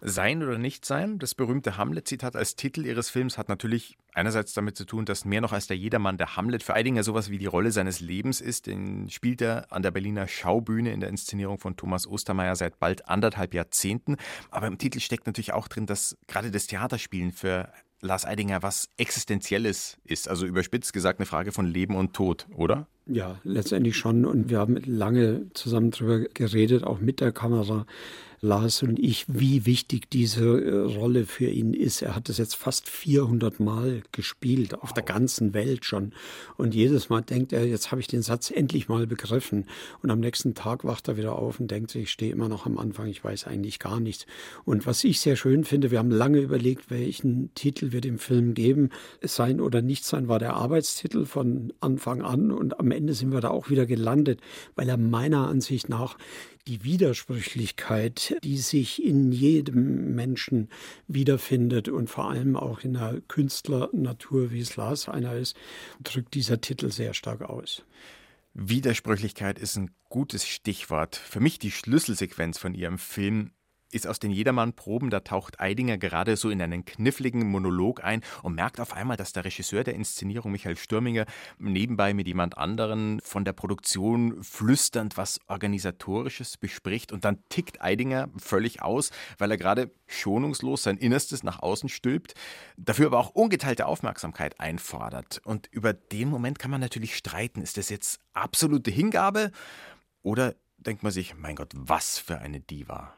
Sein 0.00 0.44
oder 0.44 0.58
nicht 0.58 0.84
sein, 0.84 1.18
das 1.18 1.34
berühmte 1.34 1.76
Hamlet-Zitat 1.76 2.36
als 2.36 2.54
Titel 2.54 2.86
ihres 2.86 3.10
Films 3.10 3.36
hat 3.36 3.48
natürlich 3.48 3.98
einerseits 4.14 4.52
damit 4.52 4.76
zu 4.76 4.84
tun, 4.84 5.04
dass 5.04 5.24
mehr 5.24 5.40
noch 5.40 5.52
als 5.52 5.66
der 5.66 5.76
Jedermann 5.76 6.18
der 6.18 6.36
Hamlet 6.36 6.62
für 6.62 6.74
Eidinger 6.74 7.02
sowas 7.02 7.30
wie 7.30 7.38
die 7.38 7.46
Rolle 7.46 7.72
seines 7.72 7.98
Lebens 8.00 8.40
ist. 8.40 8.68
Den 8.68 9.10
spielt 9.10 9.40
er 9.40 9.72
an 9.72 9.82
der 9.82 9.90
Berliner 9.90 10.28
Schaubühne 10.28 10.92
in 10.92 11.00
der 11.00 11.08
Inszenierung 11.08 11.58
von 11.58 11.76
Thomas 11.76 12.06
Ostermeier 12.06 12.54
seit 12.54 12.78
bald 12.78 13.08
anderthalb 13.08 13.54
Jahrzehnten. 13.54 14.16
Aber 14.50 14.68
im 14.68 14.78
Titel 14.78 15.00
steckt 15.00 15.26
natürlich 15.26 15.52
auch 15.52 15.66
drin, 15.66 15.86
dass 15.86 16.16
gerade 16.28 16.52
das 16.52 16.68
Theaterspielen 16.68 17.32
für 17.32 17.72
Lars 18.00 18.24
Eidinger 18.24 18.62
was 18.62 18.90
Existenzielles 18.98 19.98
ist. 20.04 20.28
Also 20.28 20.46
überspitzt 20.46 20.92
gesagt 20.92 21.18
eine 21.18 21.26
Frage 21.26 21.50
von 21.50 21.66
Leben 21.66 21.96
und 21.96 22.14
Tod, 22.14 22.46
oder? 22.54 22.86
Ja, 23.08 23.38
letztendlich 23.42 23.96
schon. 23.96 24.26
Und 24.26 24.50
wir 24.50 24.58
haben 24.58 24.76
lange 24.84 25.46
zusammen 25.54 25.90
darüber 25.90 26.20
geredet, 26.34 26.84
auch 26.84 27.00
mit 27.00 27.20
der 27.20 27.32
Kamera, 27.32 27.86
Lars 28.40 28.82
und 28.82 28.98
ich, 28.98 29.24
wie 29.28 29.66
wichtig 29.66 30.10
diese 30.10 30.44
äh, 30.44 30.96
Rolle 30.96 31.26
für 31.26 31.48
ihn 31.48 31.74
ist. 31.74 32.02
Er 32.02 32.14
hat 32.14 32.28
es 32.28 32.38
jetzt 32.38 32.54
fast 32.54 32.88
400 32.88 33.58
Mal 33.58 34.02
gespielt, 34.12 34.80
auf 34.80 34.92
der 34.92 35.02
ganzen 35.02 35.54
Welt 35.54 35.84
schon. 35.84 36.12
Und 36.56 36.74
jedes 36.74 37.08
Mal 37.08 37.22
denkt 37.22 37.52
er, 37.52 37.66
jetzt 37.66 37.90
habe 37.90 38.00
ich 38.00 38.06
den 38.06 38.22
Satz 38.22 38.50
endlich 38.50 38.88
mal 38.88 39.06
begriffen. 39.06 39.66
Und 40.02 40.10
am 40.10 40.20
nächsten 40.20 40.54
Tag 40.54 40.84
wacht 40.84 41.08
er 41.08 41.16
wieder 41.16 41.36
auf 41.36 41.58
und 41.58 41.70
denkt 41.70 41.90
sich, 41.90 42.04
ich 42.04 42.10
stehe 42.10 42.32
immer 42.32 42.48
noch 42.48 42.66
am 42.66 42.78
Anfang, 42.78 43.08
ich 43.08 43.24
weiß 43.24 43.46
eigentlich 43.46 43.80
gar 43.80 43.98
nichts. 43.98 44.26
Und 44.64 44.86
was 44.86 45.02
ich 45.02 45.20
sehr 45.20 45.36
schön 45.36 45.64
finde, 45.64 45.90
wir 45.90 45.98
haben 45.98 46.10
lange 46.10 46.38
überlegt, 46.38 46.90
welchen 46.90 47.52
Titel 47.54 47.90
wir 47.92 48.00
dem 48.00 48.18
Film 48.18 48.54
geben. 48.54 48.90
Sein 49.20 49.60
oder 49.60 49.82
nicht 49.82 50.04
sein 50.04 50.28
war 50.28 50.38
der 50.38 50.54
Arbeitstitel 50.54 51.24
von 51.24 51.72
Anfang 51.80 52.22
an. 52.22 52.52
Und 52.52 52.78
am 52.78 52.92
Ende 52.92 53.14
sind 53.14 53.32
wir 53.32 53.40
da 53.40 53.50
auch 53.50 53.68
wieder 53.68 53.86
gelandet, 53.86 54.40
weil 54.76 54.88
er 54.88 54.96
meiner 54.96 55.48
Ansicht 55.48 55.88
nach 55.88 56.16
die 56.68 56.84
Widersprüchlichkeit, 56.84 58.36
die 58.44 58.58
sich 58.58 59.02
in 59.02 59.32
jedem 59.32 60.14
Menschen 60.14 60.68
wiederfindet 61.06 61.88
und 61.88 62.10
vor 62.10 62.30
allem 62.30 62.56
auch 62.56 62.80
in 62.80 62.92
der 62.92 63.22
Künstlernatur, 63.26 64.50
wie 64.50 64.60
es 64.60 64.76
Lars 64.76 65.08
einer 65.08 65.34
ist, 65.34 65.56
drückt 66.02 66.34
dieser 66.34 66.60
Titel 66.60 66.92
sehr 66.92 67.14
stark 67.14 67.40
aus. 67.40 67.84
Widersprüchlichkeit 68.52 69.58
ist 69.58 69.76
ein 69.76 69.90
gutes 70.08 70.46
Stichwort. 70.46 71.16
Für 71.16 71.40
mich 71.40 71.58
die 71.58 71.70
Schlüsselsequenz 71.70 72.58
von 72.58 72.74
Ihrem 72.74 72.98
Film 72.98 73.52
ist 73.92 74.06
aus 74.06 74.18
den 74.18 74.30
Jedermann-Proben, 74.30 75.10
da 75.10 75.20
taucht 75.20 75.60
Eidinger 75.60 75.98
gerade 75.98 76.36
so 76.36 76.50
in 76.50 76.60
einen 76.60 76.84
kniffligen 76.84 77.48
Monolog 77.48 78.04
ein 78.04 78.22
und 78.42 78.54
merkt 78.54 78.80
auf 78.80 78.92
einmal, 78.92 79.16
dass 79.16 79.32
der 79.32 79.44
Regisseur 79.44 79.84
der 79.84 79.94
Inszenierung, 79.94 80.52
Michael 80.52 80.76
Stürminger, 80.76 81.26
nebenbei 81.58 82.14
mit 82.14 82.26
jemand 82.26 82.58
anderen 82.58 83.20
von 83.20 83.44
der 83.44 83.52
Produktion 83.52 84.42
flüsternd 84.42 85.16
was 85.16 85.40
Organisatorisches 85.48 86.56
bespricht 86.56 87.12
und 87.12 87.24
dann 87.24 87.38
tickt 87.48 87.80
Eidinger 87.82 88.28
völlig 88.36 88.82
aus, 88.82 89.10
weil 89.38 89.50
er 89.50 89.56
gerade 89.56 89.90
schonungslos 90.06 90.82
sein 90.82 90.98
Innerstes 90.98 91.42
nach 91.42 91.60
außen 91.60 91.88
stülpt, 91.88 92.34
dafür 92.76 93.06
aber 93.06 93.18
auch 93.18 93.30
ungeteilte 93.30 93.86
Aufmerksamkeit 93.86 94.60
einfordert. 94.60 95.40
Und 95.44 95.68
über 95.70 95.92
den 95.92 96.28
Moment 96.28 96.58
kann 96.58 96.70
man 96.70 96.80
natürlich 96.80 97.16
streiten. 97.16 97.62
Ist 97.62 97.76
das 97.76 97.88
jetzt 97.88 98.20
absolute 98.32 98.90
Hingabe 98.90 99.50
oder 100.22 100.54
denkt 100.78 101.02
man 101.02 101.12
sich, 101.12 101.34
mein 101.36 101.56
Gott, 101.56 101.72
was 101.74 102.18
für 102.18 102.38
eine 102.38 102.60
Diva? 102.60 103.17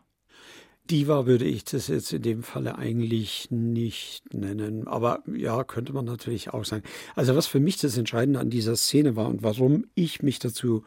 Diva 0.88 1.26
würde 1.26 1.44
ich 1.44 1.64
das 1.64 1.86
jetzt 1.86 2.12
in 2.12 2.22
dem 2.22 2.42
Falle 2.42 2.76
eigentlich 2.76 3.48
nicht 3.50 4.34
nennen. 4.34 4.88
Aber 4.88 5.22
ja, 5.32 5.62
könnte 5.62 5.92
man 5.92 6.04
natürlich 6.04 6.50
auch 6.50 6.64
sagen. 6.64 6.82
Also 7.14 7.36
was 7.36 7.46
für 7.46 7.60
mich 7.60 7.76
das 7.78 7.96
Entscheidende 7.96 8.40
an 8.40 8.50
dieser 8.50 8.74
Szene 8.74 9.14
war 9.14 9.28
und 9.28 9.42
warum 9.42 9.86
ich 9.94 10.22
mich 10.22 10.40
dazu 10.40 10.82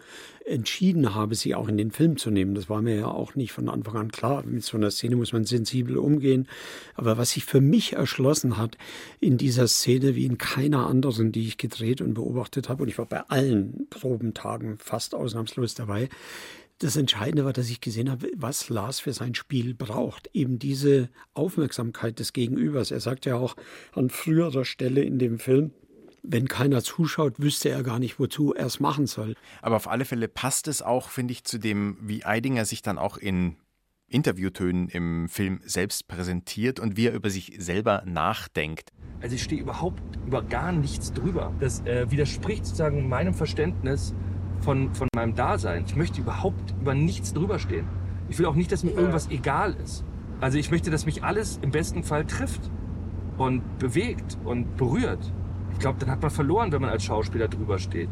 entschieden 0.45 1.15
habe, 1.15 1.35
sie 1.35 1.55
auch 1.55 1.69
in 1.69 1.77
den 1.77 1.91
Film 1.91 2.17
zu 2.17 2.31
nehmen, 2.31 2.53
das 2.53 2.69
war 2.69 2.81
mir 2.81 2.95
ja 2.95 3.07
auch 3.07 3.35
nicht 3.35 3.53
von 3.53 3.69
Anfang 3.69 3.95
an 3.95 4.11
klar. 4.11 4.43
Mit 4.45 4.63
so 4.63 4.75
einer 4.75 4.91
Szene 4.91 5.15
muss 5.15 5.31
man 5.31 5.45
sensibel 5.45 5.97
umgehen. 5.97 6.47
Aber 6.95 7.17
was 7.17 7.31
sich 7.31 7.45
für 7.45 7.61
mich 7.61 7.93
erschlossen 7.93 8.57
hat 8.57 8.77
in 9.21 9.37
dieser 9.37 9.67
Szene, 9.67 10.15
wie 10.15 10.25
in 10.25 10.37
keiner 10.37 10.87
anderen, 10.87 11.31
die 11.31 11.47
ich 11.47 11.57
gedreht 11.57 12.01
und 12.01 12.13
beobachtet 12.13 12.67
habe, 12.67 12.83
und 12.83 12.89
ich 12.89 12.97
war 12.97 13.05
bei 13.05 13.21
allen 13.29 13.87
Probentagen 13.89 14.77
fast 14.79 15.15
ausnahmslos 15.15 15.75
dabei, 15.75 16.09
das 16.83 16.97
Entscheidende 16.97 17.45
war, 17.45 17.53
dass 17.53 17.69
ich 17.69 17.81
gesehen 17.81 18.09
habe, 18.09 18.29
was 18.35 18.69
Lars 18.69 18.99
für 18.99 19.13
sein 19.13 19.35
Spiel 19.35 19.73
braucht. 19.73 20.29
Eben 20.33 20.59
diese 20.59 21.09
Aufmerksamkeit 21.33 22.19
des 22.19 22.33
Gegenübers. 22.33 22.91
Er 22.91 22.99
sagt 22.99 23.25
ja 23.25 23.35
auch 23.35 23.55
an 23.93 24.09
früherer 24.09 24.65
Stelle 24.65 25.01
in 25.01 25.17
dem 25.17 25.39
Film, 25.39 25.71
wenn 26.23 26.47
keiner 26.47 26.81
zuschaut, 26.83 27.39
wüsste 27.39 27.69
er 27.69 27.83
gar 27.83 27.99
nicht, 27.99 28.19
wozu 28.19 28.53
er 28.53 28.65
es 28.65 28.79
machen 28.79 29.07
soll. 29.07 29.35
Aber 29.61 29.75
auf 29.75 29.87
alle 29.89 30.05
Fälle 30.05 30.27
passt 30.27 30.67
es 30.67 30.81
auch, 30.81 31.09
finde 31.09 31.33
ich, 31.33 31.43
zu 31.43 31.57
dem, 31.57 31.97
wie 32.01 32.25
Eidinger 32.25 32.65
sich 32.65 32.81
dann 32.81 32.97
auch 32.97 33.17
in 33.17 33.57
Interviewtönen 34.07 34.89
im 34.89 35.27
Film 35.27 35.59
selbst 35.65 36.07
präsentiert 36.07 36.79
und 36.79 36.97
wie 36.97 37.07
er 37.07 37.13
über 37.13 37.29
sich 37.29 37.55
selber 37.57 38.03
nachdenkt. 38.05 38.91
Also 39.21 39.35
ich 39.35 39.43
stehe 39.43 39.61
überhaupt 39.61 40.01
über 40.27 40.43
gar 40.43 40.71
nichts 40.71 41.11
drüber. 41.13 41.53
Das 41.59 41.81
äh, 41.81 42.09
widerspricht 42.11 42.65
sozusagen 42.65 43.07
meinem 43.07 43.33
Verständnis 43.33 44.13
von, 44.63 44.93
von 44.93 45.07
meinem 45.15 45.35
Dasein. 45.35 45.83
Ich 45.85 45.95
möchte 45.95 46.21
überhaupt 46.21 46.73
über 46.81 46.93
nichts 46.93 47.33
drüber 47.33 47.59
stehen. 47.59 47.87
Ich 48.29 48.39
will 48.39 48.45
auch 48.45 48.55
nicht, 48.55 48.71
dass 48.71 48.83
mir 48.83 48.91
irgendwas 48.91 49.29
egal 49.29 49.75
ist. 49.83 50.03
Also 50.39 50.57
ich 50.57 50.71
möchte, 50.71 50.89
dass 50.89 51.05
mich 51.05 51.23
alles 51.23 51.59
im 51.61 51.71
besten 51.71 52.03
Fall 52.03 52.25
trifft 52.25 52.71
und 53.37 53.77
bewegt 53.77 54.37
und 54.43 54.75
berührt. 54.77 55.31
Ich 55.73 55.79
glaube, 55.79 55.99
dann 55.99 56.09
hat 56.09 56.21
man 56.21 56.31
verloren, 56.31 56.71
wenn 56.71 56.81
man 56.81 56.89
als 56.89 57.03
Schauspieler 57.03 57.47
drüber 57.47 57.77
steht. 57.79 58.09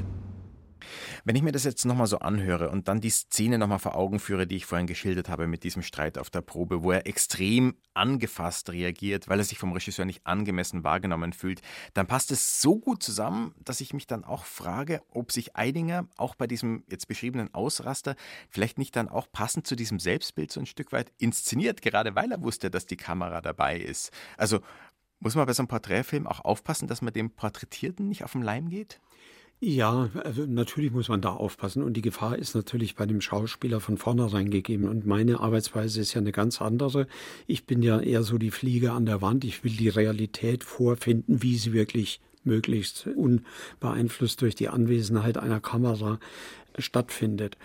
Wenn 1.23 1.35
ich 1.35 1.41
mir 1.41 1.51
das 1.51 1.63
jetzt 1.63 1.85
nochmal 1.85 2.07
so 2.07 2.19
anhöre 2.19 2.69
und 2.69 2.87
dann 2.87 3.01
die 3.01 3.09
Szene 3.09 3.57
nochmal 3.57 3.79
vor 3.79 3.95
Augen 3.95 4.19
führe, 4.19 4.47
die 4.47 4.57
ich 4.57 4.65
vorhin 4.65 4.87
geschildert 4.87 5.29
habe 5.29 5.47
mit 5.47 5.63
diesem 5.63 5.81
Streit 5.81 6.17
auf 6.17 6.29
der 6.29 6.41
Probe, 6.41 6.83
wo 6.83 6.91
er 6.91 7.07
extrem 7.07 7.75
angefasst 7.93 8.69
reagiert, 8.69 9.27
weil 9.27 9.39
er 9.39 9.43
sich 9.43 9.57
vom 9.57 9.73
Regisseur 9.73 10.05
nicht 10.05 10.25
angemessen 10.25 10.83
wahrgenommen 10.83 11.33
fühlt, 11.33 11.61
dann 11.93 12.07
passt 12.07 12.31
es 12.31 12.61
so 12.61 12.79
gut 12.79 13.03
zusammen, 13.03 13.53
dass 13.63 13.81
ich 13.81 13.93
mich 13.93 14.07
dann 14.07 14.23
auch 14.23 14.45
frage, 14.45 15.01
ob 15.09 15.31
sich 15.31 15.55
Eidinger 15.55 16.07
auch 16.17 16.35
bei 16.35 16.47
diesem 16.47 16.83
jetzt 16.89 17.07
beschriebenen 17.07 17.53
Ausraster 17.53 18.15
vielleicht 18.49 18.77
nicht 18.77 18.95
dann 18.95 19.09
auch 19.09 19.27
passend 19.31 19.67
zu 19.67 19.75
diesem 19.75 19.99
Selbstbild 19.99 20.51
so 20.51 20.59
ein 20.59 20.65
Stück 20.65 20.91
weit 20.91 21.11
inszeniert, 21.17 21.81
gerade 21.81 22.15
weil 22.15 22.31
er 22.31 22.41
wusste, 22.41 22.71
dass 22.71 22.85
die 22.85 22.97
Kamera 22.97 23.41
dabei 23.41 23.77
ist. 23.77 24.11
Also 24.37 24.61
muss 25.21 25.35
man 25.35 25.45
bei 25.45 25.53
so 25.53 25.61
einem 25.61 25.67
Porträtfilm 25.67 26.25
auch 26.25 26.39
aufpassen, 26.43 26.87
dass 26.87 27.01
man 27.03 27.13
dem 27.13 27.29
Porträtierten 27.29 28.07
nicht 28.07 28.23
auf 28.23 28.31
den 28.31 28.41
Leim 28.41 28.69
geht? 28.69 28.99
Ja, 29.63 30.09
also 30.23 30.47
natürlich 30.47 30.91
muss 30.91 31.07
man 31.07 31.21
da 31.21 31.33
aufpassen 31.33 31.83
und 31.83 31.93
die 31.93 32.01
Gefahr 32.01 32.35
ist 32.39 32.55
natürlich 32.55 32.95
bei 32.95 33.05
dem 33.05 33.21
Schauspieler 33.21 33.79
von 33.79 33.95
vornherein 33.97 34.49
gegeben 34.49 34.87
und 34.89 35.05
meine 35.05 35.39
Arbeitsweise 35.39 36.01
ist 36.01 36.15
ja 36.15 36.21
eine 36.21 36.31
ganz 36.31 36.61
andere. 36.61 37.05
Ich 37.45 37.67
bin 37.67 37.83
ja 37.83 37.99
eher 37.99 38.23
so 38.23 38.39
die 38.39 38.49
Fliege 38.49 38.91
an 38.91 39.05
der 39.05 39.21
Wand. 39.21 39.43
Ich 39.45 39.63
will 39.63 39.73
die 39.73 39.89
Realität 39.89 40.63
vorfinden, 40.63 41.43
wie 41.43 41.57
sie 41.57 41.73
wirklich 41.73 42.21
möglichst 42.43 43.07
unbeeinflusst 43.07 44.41
durch 44.41 44.55
die 44.55 44.69
Anwesenheit 44.69 45.37
einer 45.37 45.59
Kamera 45.59 46.19
stattfindet. 46.77 47.57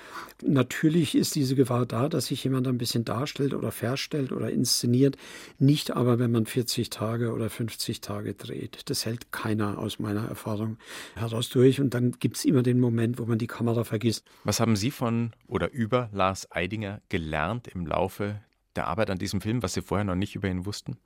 Natürlich 0.44 1.14
ist 1.14 1.34
diese 1.34 1.54
Gefahr 1.54 1.86
da, 1.86 2.08
dass 2.08 2.26
sich 2.26 2.42
jemand 2.44 2.66
ein 2.66 2.78
bisschen 2.78 3.04
darstellt 3.04 3.54
oder 3.54 3.70
verstellt 3.70 4.32
oder 4.32 4.50
inszeniert, 4.50 5.16
nicht 5.58 5.92
aber, 5.92 6.18
wenn 6.18 6.32
man 6.32 6.46
40 6.46 6.90
Tage 6.90 7.32
oder 7.32 7.50
50 7.50 8.00
Tage 8.00 8.34
dreht. 8.34 8.90
Das 8.90 9.06
hält 9.06 9.32
keiner 9.32 9.78
aus 9.78 9.98
meiner 9.98 10.26
Erfahrung 10.26 10.78
heraus 11.14 11.48
durch 11.48 11.80
und 11.80 11.94
dann 11.94 12.12
gibt 12.18 12.36
es 12.36 12.44
immer 12.44 12.62
den 12.62 12.80
Moment, 12.80 13.18
wo 13.18 13.26
man 13.26 13.38
die 13.38 13.46
Kamera 13.46 13.84
vergisst. 13.84 14.26
Was 14.44 14.60
haben 14.60 14.76
Sie 14.76 14.90
von 14.90 15.32
oder 15.46 15.70
über 15.72 16.10
Lars 16.12 16.50
Eidinger 16.50 17.00
gelernt 17.08 17.68
im 17.68 17.86
Laufe 17.86 18.40
der 18.74 18.88
Arbeit 18.88 19.10
an 19.10 19.18
diesem 19.18 19.40
Film, 19.40 19.62
was 19.62 19.74
Sie 19.74 19.82
vorher 19.82 20.04
noch 20.04 20.16
nicht 20.16 20.34
über 20.34 20.48
ihn 20.48 20.66
wussten? 20.66 20.98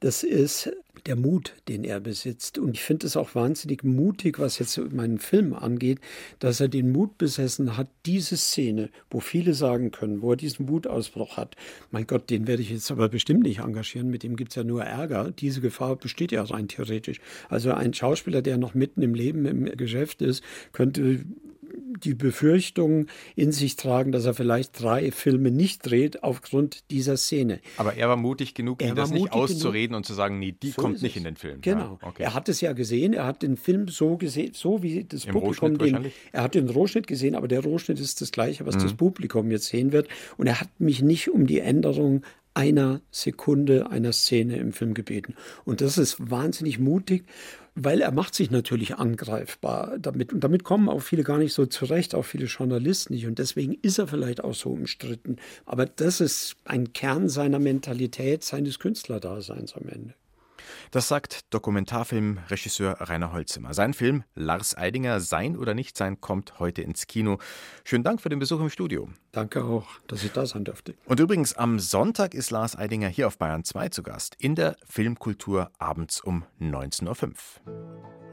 Das 0.00 0.22
ist 0.22 0.70
der 1.06 1.16
Mut, 1.16 1.54
den 1.68 1.84
er 1.84 2.00
besitzt. 2.00 2.58
Und 2.58 2.74
ich 2.74 2.82
finde 2.82 3.06
es 3.06 3.16
auch 3.16 3.34
wahnsinnig 3.34 3.82
mutig, 3.82 4.38
was 4.38 4.58
jetzt 4.58 4.78
meinen 4.92 5.18
Film 5.18 5.54
angeht, 5.54 6.00
dass 6.38 6.60
er 6.60 6.68
den 6.68 6.92
Mut 6.92 7.18
besessen 7.18 7.76
hat, 7.76 7.88
diese 8.06 8.36
Szene, 8.36 8.90
wo 9.10 9.20
viele 9.20 9.54
sagen 9.54 9.90
können, 9.90 10.22
wo 10.22 10.32
er 10.32 10.36
diesen 10.36 10.68
Wutausbruch 10.68 11.36
hat, 11.36 11.56
mein 11.90 12.06
Gott, 12.06 12.30
den 12.30 12.46
werde 12.46 12.62
ich 12.62 12.70
jetzt 12.70 12.90
aber 12.90 13.08
bestimmt 13.08 13.42
nicht 13.42 13.60
engagieren, 13.60 14.10
mit 14.10 14.22
dem 14.22 14.36
gibt 14.36 14.50
es 14.52 14.56
ja 14.56 14.64
nur 14.64 14.84
Ärger. 14.84 15.32
Diese 15.32 15.60
Gefahr 15.60 15.96
besteht 15.96 16.32
ja 16.32 16.42
rein 16.42 16.68
theoretisch. 16.68 17.20
Also 17.48 17.72
ein 17.72 17.94
Schauspieler, 17.94 18.42
der 18.42 18.58
noch 18.58 18.74
mitten 18.74 19.02
im 19.02 19.14
Leben 19.14 19.46
im 19.46 19.64
Geschäft 19.64 20.22
ist, 20.22 20.44
könnte 20.72 21.24
die 21.74 22.14
Befürchtung 22.14 23.06
in 23.36 23.52
sich 23.52 23.76
tragen, 23.76 24.12
dass 24.12 24.24
er 24.24 24.34
vielleicht 24.34 24.80
drei 24.80 25.10
Filme 25.10 25.50
nicht 25.50 25.88
dreht 25.88 26.22
aufgrund 26.22 26.90
dieser 26.90 27.16
Szene. 27.16 27.60
Aber 27.76 27.94
er 27.94 28.08
war 28.08 28.16
mutig 28.16 28.54
genug, 28.54 28.82
ihm 28.82 28.94
das 28.94 29.10
nicht 29.10 29.32
auszureden 29.32 29.88
genug. 29.88 29.98
und 29.98 30.06
zu 30.06 30.14
sagen, 30.14 30.38
nee, 30.38 30.54
die 30.62 30.70
so 30.70 30.80
kommt 30.80 31.02
nicht 31.02 31.16
in 31.16 31.24
den 31.24 31.36
Film. 31.36 31.60
Genau. 31.60 31.98
Ja, 32.00 32.08
okay. 32.08 32.22
Er 32.22 32.34
hat 32.34 32.48
es 32.48 32.60
ja 32.60 32.72
gesehen, 32.72 33.12
er 33.12 33.26
hat 33.26 33.42
den 33.42 33.56
Film 33.56 33.88
so 33.88 34.16
gesehen, 34.16 34.52
so 34.54 34.82
wie 34.82 35.04
das 35.04 35.24
Im 35.24 35.32
Publikum 35.32 35.78
den, 35.78 36.12
er 36.32 36.42
hat 36.42 36.54
den 36.54 36.68
Rohschnitt 36.68 37.06
gesehen, 37.06 37.34
aber 37.34 37.48
der 37.48 37.62
Rohschnitt 37.62 38.00
ist 38.00 38.20
das 38.20 38.32
gleiche, 38.32 38.66
was 38.66 38.76
mhm. 38.76 38.82
das 38.82 38.94
Publikum 38.94 39.50
jetzt 39.50 39.66
sehen 39.66 39.92
wird. 39.92 40.08
Und 40.36 40.46
er 40.46 40.60
hat 40.60 40.68
mich 40.78 41.02
nicht 41.02 41.30
um 41.30 41.46
die 41.46 41.60
Änderung 41.60 42.22
einer 42.54 43.00
Sekunde 43.12 43.90
einer 43.90 44.12
Szene 44.12 44.56
im 44.56 44.72
Film 44.72 44.94
gebeten. 44.94 45.34
Und 45.64 45.80
das 45.80 45.96
ist 45.96 46.30
wahnsinnig 46.30 46.80
mutig 46.80 47.24
weil 47.84 48.00
er 48.00 48.12
macht 48.12 48.34
sich 48.34 48.50
natürlich 48.50 48.96
angreifbar 48.96 49.98
damit. 49.98 50.32
Und 50.32 50.42
damit 50.42 50.64
kommen 50.64 50.88
auch 50.88 51.00
viele 51.00 51.22
gar 51.22 51.38
nicht 51.38 51.52
so 51.52 51.66
zurecht, 51.66 52.14
auch 52.14 52.24
viele 52.24 52.46
Journalisten 52.46 53.14
nicht. 53.14 53.26
Und 53.26 53.38
deswegen 53.38 53.74
ist 53.82 53.98
er 53.98 54.08
vielleicht 54.08 54.42
auch 54.42 54.54
so 54.54 54.70
umstritten. 54.70 55.36
Aber 55.64 55.86
das 55.86 56.20
ist 56.20 56.56
ein 56.64 56.92
Kern 56.92 57.28
seiner 57.28 57.58
Mentalität, 57.58 58.44
seines 58.44 58.78
Künstlerdaseins 58.78 59.74
am 59.74 59.88
Ende. 59.88 60.14
Das 60.90 61.08
sagt 61.08 61.52
Dokumentarfilmregisseur 61.52 63.00
Rainer 63.00 63.32
Holzimmer. 63.32 63.74
Sein 63.74 63.94
Film 63.94 64.24
Lars 64.34 64.76
Eidinger, 64.76 65.20
Sein 65.20 65.56
oder 65.56 65.74
nicht 65.74 65.96
sein, 65.96 66.20
kommt 66.20 66.58
heute 66.58 66.82
ins 66.82 67.06
Kino. 67.06 67.38
Schönen 67.84 68.04
Dank 68.04 68.20
für 68.20 68.28
den 68.28 68.38
Besuch 68.38 68.60
im 68.60 68.70
Studio. 68.70 69.08
Danke 69.32 69.64
auch, 69.64 69.86
dass 70.06 70.24
ich 70.24 70.32
da 70.32 70.46
sein 70.46 70.64
durfte. 70.64 70.94
Und 71.04 71.20
übrigens, 71.20 71.54
am 71.54 71.78
Sonntag 71.78 72.34
ist 72.34 72.50
Lars 72.50 72.76
Eidinger 72.76 73.08
hier 73.08 73.26
auf 73.26 73.38
Bayern 73.38 73.64
2 73.64 73.88
zu 73.90 74.02
Gast 74.02 74.36
in 74.38 74.54
der 74.54 74.76
Filmkultur 74.88 75.70
abends 75.78 76.20
um 76.20 76.44
19.05 76.60 77.26
Uhr. 77.66 78.27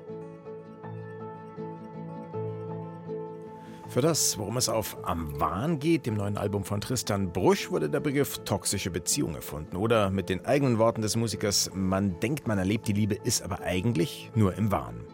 Für 3.95 4.01
das, 4.01 4.37
worum 4.37 4.57
es 4.57 4.67
auf 4.67 4.97
Am 5.03 5.39
Wahn 5.39 5.79
geht, 5.79 6.05
dem 6.05 6.15
neuen 6.15 6.37
Album 6.37 6.65
von 6.65 6.81
Tristan 6.81 7.31
Brusch, 7.31 7.71
wurde 7.71 7.89
der 7.89 8.01
Begriff 8.01 8.39
toxische 8.39 8.91
Beziehung 8.91 9.35
erfunden. 9.35 9.77
Oder 9.77 10.09
mit 10.09 10.27
den 10.27 10.43
eigenen 10.43 10.79
Worten 10.79 11.01
des 11.01 11.15
Musikers, 11.15 11.71
man 11.73 12.19
denkt, 12.19 12.45
man 12.45 12.57
erlebt 12.57 12.89
die 12.89 12.91
Liebe, 12.91 13.15
ist 13.15 13.41
aber 13.41 13.61
eigentlich 13.61 14.31
nur 14.35 14.53
im 14.55 14.69
Wahn. 14.69 15.05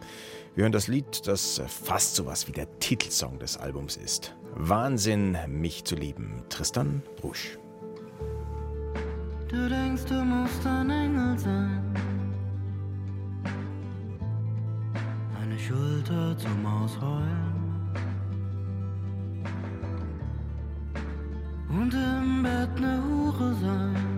Wir 0.55 0.63
hören 0.63 0.71
das 0.71 0.87
Lied, 0.87 1.27
das 1.27 1.61
fast 1.67 2.15
sowas 2.15 2.47
wie 2.47 2.53
der 2.53 2.79
Titelsong 2.79 3.37
des 3.37 3.55
Albums 3.55 3.97
ist. 3.97 4.35
Wahnsinn, 4.55 5.37
mich 5.47 5.83
zu 5.83 5.93
lieben. 5.93 6.41
Tristan 6.49 7.03
Brusch. 7.17 7.59
Du 9.47 9.69
denkst, 9.69 10.05
du 10.05 10.15
musst 10.23 10.65
ein 10.65 10.89
Engel 10.89 11.37
sein. 11.37 11.83
Eine 15.39 15.59
Schulter 15.59 16.35
zum 16.35 16.65
Ausheulen. 16.65 17.60
Und 21.81 21.93
im 21.95 22.43
Bett 22.43 22.79
ne 22.79 23.01
Hure 23.03 23.55
sein. 23.55 24.10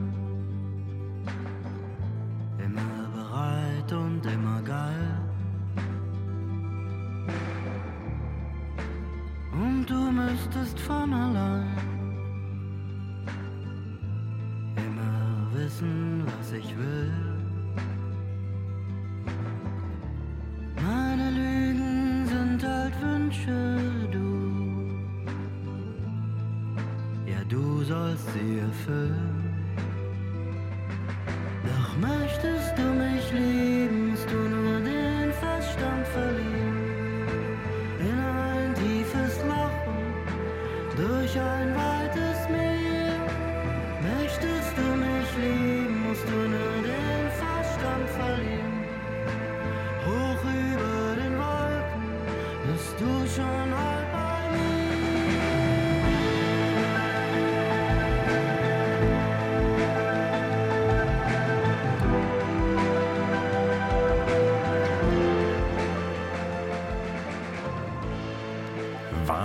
Durch 41.34 41.44
ein 41.44 42.03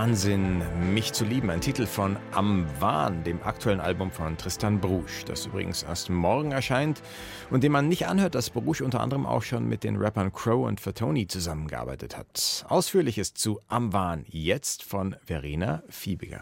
Wahnsinn, 0.09 0.63
mich 0.95 1.13
zu 1.13 1.27
lieben. 1.27 1.51
Ein 1.51 1.61
Titel 1.61 1.85
von 1.85 2.17
Am 2.33 2.65
Wahn, 2.81 3.25
dem 3.25 3.43
aktuellen 3.43 3.79
Album 3.79 4.11
von 4.11 4.39
Tristan 4.39 4.81
Brusch, 4.81 5.27
das 5.27 5.45
übrigens 5.45 5.83
erst 5.83 6.09
morgen 6.09 6.51
erscheint 6.51 7.03
und 7.51 7.63
dem 7.63 7.73
man 7.73 7.89
nicht 7.89 8.07
anhört, 8.07 8.35
dass 8.35 8.49
Brusch 8.49 8.81
unter 8.81 9.01
anderem 9.01 9.27
auch 9.27 9.43
schon 9.43 9.69
mit 9.69 9.85
den 9.85 9.97
Rappern 9.97 10.33
Crow 10.33 10.67
und 10.67 10.81
Fatoni 10.81 11.27
zusammengearbeitet 11.27 12.17
hat. 12.17 12.65
Ausführliches 12.71 13.35
zu 13.35 13.61
Am 13.69 13.93
Wahn 13.93 14.25
jetzt 14.29 14.83
von 14.83 15.15
Verena 15.27 15.83
Fiebiger. 15.91 16.41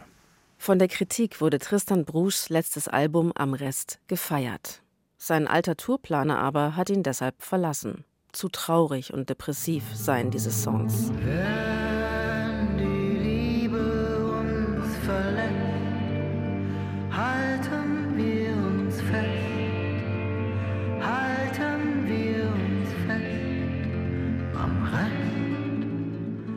Von 0.59 0.79
der 0.79 0.87
Kritik 0.87 1.41
wurde 1.41 1.59
Tristan 1.59 2.05
Bruschs 2.05 2.49
letztes 2.51 2.87
Album 2.87 3.33
Am 3.35 3.53
Rest 3.53 3.99
gefeiert. 4.07 4.81
Sein 5.19 5.49
alter 5.49 5.77
Tourplaner 5.77 6.39
aber 6.39 6.77
hat 6.77 6.89
ihn 6.89 7.03
deshalb 7.03 7.43
verlassen. 7.43 8.05
Zu 8.31 8.49
traurig 8.49 9.13
und 9.13 9.29
depressiv 9.29 9.83
seien 9.93 10.31
diese 10.31 10.53
Songs. 10.53 11.11
Wenn 11.25 11.66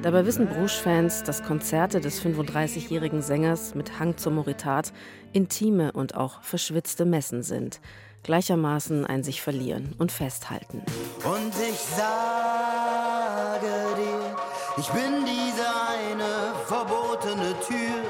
Dabei 0.02 0.26
wissen 0.26 0.48
Bruges-Fans, 0.48 1.24
dass 1.24 1.44
Konzerte 1.44 2.00
des 2.00 2.24
35-jährigen 2.24 3.22
Sängers 3.22 3.76
mit 3.76 4.00
Hang 4.00 4.16
zur 4.16 4.32
Moritat 4.32 4.94
intime 5.34 5.92
und 5.92 6.16
auch 6.16 6.42
verschwitzte 6.42 7.04
Messen 7.04 7.44
sind. 7.44 7.82
Gleichermaßen 8.24 9.06
ein 9.06 9.24
sich 9.24 9.42
verlieren 9.42 9.96
und 9.98 10.14
festhalten. 10.14 10.84
Und 11.26 11.54
ich 11.70 11.80
sage 11.80 13.68
dir, 13.98 14.36
ich 14.78 14.88
bin 14.88 15.26
diese 15.26 15.68
eine 15.68 16.54
verbotene 16.66 17.54
Tür. 17.68 18.02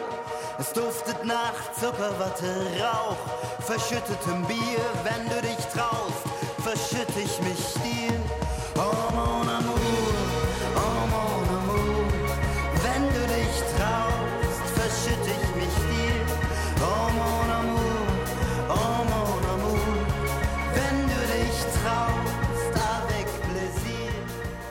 Es 0.59 0.71
duftet 0.71 1.25
nach 1.25 1.73
Zuckerwatte, 1.73 2.67
Rauch, 2.79 3.17
verschüttetem 3.61 4.45
Bier. 4.45 4.85
Wenn 5.03 5.27
du 5.27 5.41
dich 5.41 5.65
traust, 5.73 6.23
verschütte 6.63 7.19
ich 7.19 7.41
mich 7.41 7.73
dir. 7.83 8.18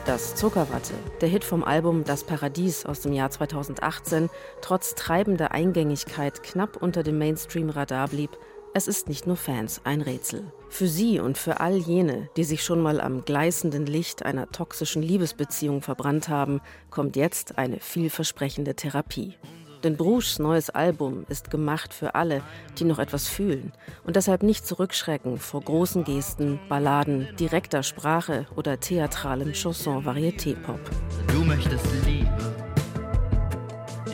Das 0.09 0.33
Zuckerwatte, 0.33 0.95
der 1.21 1.29
Hit 1.29 1.43
vom 1.43 1.63
Album 1.63 2.03
Das 2.03 2.23
Paradies 2.23 2.83
aus 2.83 3.01
dem 3.01 3.13
Jahr 3.13 3.29
2018, 3.29 4.31
trotz 4.59 4.95
treibender 4.95 5.51
Eingängigkeit 5.51 6.41
knapp 6.41 6.81
unter 6.81 7.03
dem 7.03 7.19
Mainstream-Radar 7.19 8.07
blieb, 8.07 8.31
es 8.73 8.87
ist 8.87 9.07
nicht 9.07 9.27
nur 9.27 9.37
Fans 9.37 9.81
ein 9.83 10.01
Rätsel. 10.01 10.51
Für 10.67 10.87
sie 10.87 11.19
und 11.19 11.37
für 11.37 11.59
all 11.59 11.75
jene, 11.77 12.27
die 12.37 12.43
sich 12.43 12.63
schon 12.63 12.81
mal 12.81 13.01
am 13.01 13.23
gleißenden 13.23 13.85
Licht 13.85 14.25
einer 14.25 14.49
toxischen 14.49 15.03
Liebesbeziehung 15.03 15.83
verbrannt 15.83 16.27
haben, 16.27 16.59
kommt 16.89 17.15
jetzt 17.15 17.59
eine 17.59 17.79
vielversprechende 17.79 18.73
Therapie. 18.73 19.35
Denn 19.83 19.95
Bruges 19.95 20.39
neues 20.39 20.69
Album 20.69 21.25
ist 21.29 21.49
gemacht 21.49 21.93
für 21.93 22.15
alle, 22.15 22.41
die 22.77 22.83
noch 22.83 22.99
etwas 22.99 23.29
fühlen 23.29 23.71
und 24.03 24.17
deshalb 24.17 24.43
nicht 24.43 24.67
zurückschrecken 24.67 25.37
vor 25.37 25.61
großen 25.61 26.03
Gesten, 26.03 26.59
Balladen, 26.67 27.29
direkter 27.37 27.81
Sprache 27.83 28.45
oder 28.57 28.79
theatralem 28.79 29.53
Chanson-Varieté-Pop. 29.53 30.79
Du 31.27 31.43
möchtest 31.43 31.85
Liebe, 32.05 32.55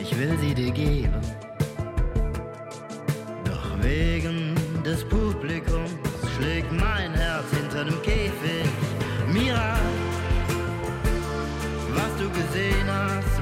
ich 0.00 0.16
will 0.16 0.38
sie 0.40 0.54
dir 0.54 0.70
geben. 0.70 1.20
Doch 3.44 3.82
wegen 3.82 4.54
des 4.84 5.04
Publikums 5.04 5.90
schlägt 6.36 6.70
mein 6.70 7.12
Herz 7.14 7.46
hinter 7.50 7.84
dem 7.84 8.00
Käfig. 8.02 8.70
Mira, 9.32 9.76
was 11.92 12.22
du 12.22 12.30
gesehen 12.30 12.86
hast, 12.86 13.35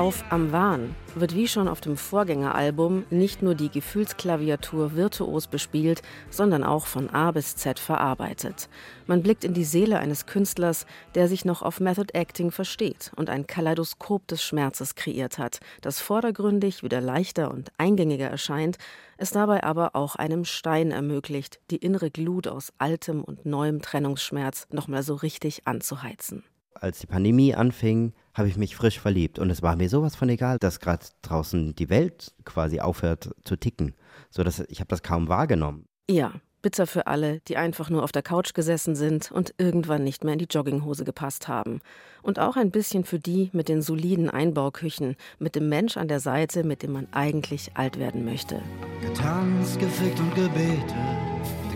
Auf 0.00 0.24
Am 0.30 0.50
Wahn 0.50 0.96
wird 1.14 1.34
wie 1.34 1.46
schon 1.46 1.68
auf 1.68 1.82
dem 1.82 1.98
Vorgängeralbum 1.98 3.04
nicht 3.10 3.42
nur 3.42 3.54
die 3.54 3.68
Gefühlsklaviatur 3.68 4.96
virtuos 4.96 5.46
bespielt, 5.46 6.00
sondern 6.30 6.64
auch 6.64 6.86
von 6.86 7.10
A 7.10 7.32
bis 7.32 7.54
Z 7.56 7.78
verarbeitet. 7.78 8.70
Man 9.06 9.22
blickt 9.22 9.44
in 9.44 9.52
die 9.52 9.62
Seele 9.62 9.98
eines 9.98 10.24
Künstlers, 10.24 10.86
der 11.14 11.28
sich 11.28 11.44
noch 11.44 11.60
auf 11.60 11.80
Method 11.80 12.14
Acting 12.14 12.50
versteht 12.50 13.12
und 13.16 13.28
ein 13.28 13.46
Kaleidoskop 13.46 14.26
des 14.26 14.42
Schmerzes 14.42 14.94
kreiert 14.94 15.36
hat, 15.36 15.60
das 15.82 16.00
vordergründig 16.00 16.82
wieder 16.82 17.02
leichter 17.02 17.50
und 17.50 17.70
eingängiger 17.76 18.30
erscheint, 18.30 18.78
es 19.18 19.32
dabei 19.32 19.64
aber 19.64 19.94
auch 19.96 20.16
einem 20.16 20.46
Stein 20.46 20.92
ermöglicht, 20.92 21.60
die 21.70 21.76
innere 21.76 22.10
Glut 22.10 22.48
aus 22.48 22.72
altem 22.78 23.22
und 23.22 23.44
neuem 23.44 23.82
Trennungsschmerz 23.82 24.66
nochmal 24.70 25.02
so 25.02 25.14
richtig 25.14 25.66
anzuheizen. 25.66 26.42
Als 26.72 27.00
die 27.00 27.06
Pandemie 27.06 27.54
anfing, 27.54 28.14
habe 28.40 28.48
ich 28.48 28.56
mich 28.56 28.74
frisch 28.74 28.98
verliebt 28.98 29.38
und 29.38 29.50
es 29.50 29.60
war 29.60 29.76
mir 29.76 29.90
sowas 29.90 30.16
von 30.16 30.30
egal, 30.30 30.56
dass 30.58 30.80
gerade 30.80 31.04
draußen 31.20 31.74
die 31.74 31.90
Welt 31.90 32.32
quasi 32.46 32.80
aufhört 32.80 33.28
zu 33.44 33.54
ticken, 33.54 33.94
so 34.30 34.42
dass 34.42 34.60
ich 34.60 34.80
habe 34.80 34.88
das 34.88 35.02
kaum 35.02 35.28
wahrgenommen. 35.28 35.84
Ja, 36.08 36.32
bitter 36.62 36.86
für 36.86 37.06
alle, 37.06 37.40
die 37.48 37.58
einfach 37.58 37.90
nur 37.90 38.02
auf 38.02 38.12
der 38.12 38.22
Couch 38.22 38.54
gesessen 38.54 38.96
sind 38.96 39.30
und 39.30 39.52
irgendwann 39.58 40.04
nicht 40.04 40.24
mehr 40.24 40.32
in 40.32 40.38
die 40.38 40.48
Jogginghose 40.50 41.04
gepasst 41.04 41.48
haben. 41.48 41.80
Und 42.22 42.38
auch 42.38 42.56
ein 42.56 42.70
bisschen 42.70 43.04
für 43.04 43.18
die 43.18 43.50
mit 43.52 43.68
den 43.68 43.82
soliden 43.82 44.30
Einbauküchen, 44.30 45.16
mit 45.38 45.54
dem 45.54 45.68
Mensch 45.68 45.98
an 45.98 46.08
der 46.08 46.20
Seite, 46.20 46.64
mit 46.64 46.82
dem 46.82 46.92
man 46.92 47.08
eigentlich 47.12 47.72
alt 47.74 47.98
werden 47.98 48.24
möchte. 48.24 48.62
Getanzt, 49.02 49.78
gefickt 49.78 50.18
und 50.18 50.34
gebetet, 50.34 50.94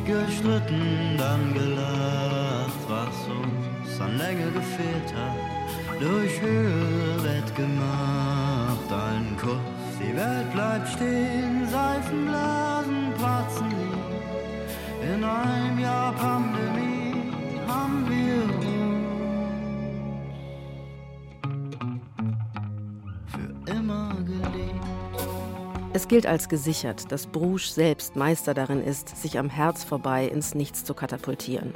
gestritten, 0.06 1.18
dann 1.18 1.52
gelacht, 1.52 2.72
was 2.88 3.28
uns 3.28 4.00
an 4.00 4.16
Länge 4.16 4.50
gefehlt 4.52 5.14
hat, 5.14 5.53
durch 6.00 6.40
Höhe 6.40 7.22
wettgemacht, 7.24 8.92
ein 8.92 9.36
Kuss, 9.40 9.58
die 10.00 10.16
Welt 10.16 10.52
bleibt 10.52 10.88
stehen, 10.88 11.68
Seifenblasen 11.70 13.12
platzen 13.18 13.68
nie, 13.68 15.14
in 15.14 15.24
einem 15.24 15.78
Jahr 15.78 16.12
Pandemie 16.14 17.14
haben 17.66 18.06
wir 18.08 18.44
für 23.30 23.70
immer 23.70 24.14
geliebt. 24.24 24.74
Es 25.92 26.08
gilt 26.08 26.26
als 26.26 26.48
gesichert, 26.48 27.12
dass 27.12 27.28
Bruges 27.28 27.74
selbst 27.74 28.16
Meister 28.16 28.52
darin 28.52 28.82
ist, 28.82 29.16
sich 29.16 29.38
am 29.38 29.48
Herz 29.48 29.84
vorbei 29.84 30.26
ins 30.26 30.54
Nichts 30.54 30.84
zu 30.84 30.92
katapultieren. 30.92 31.72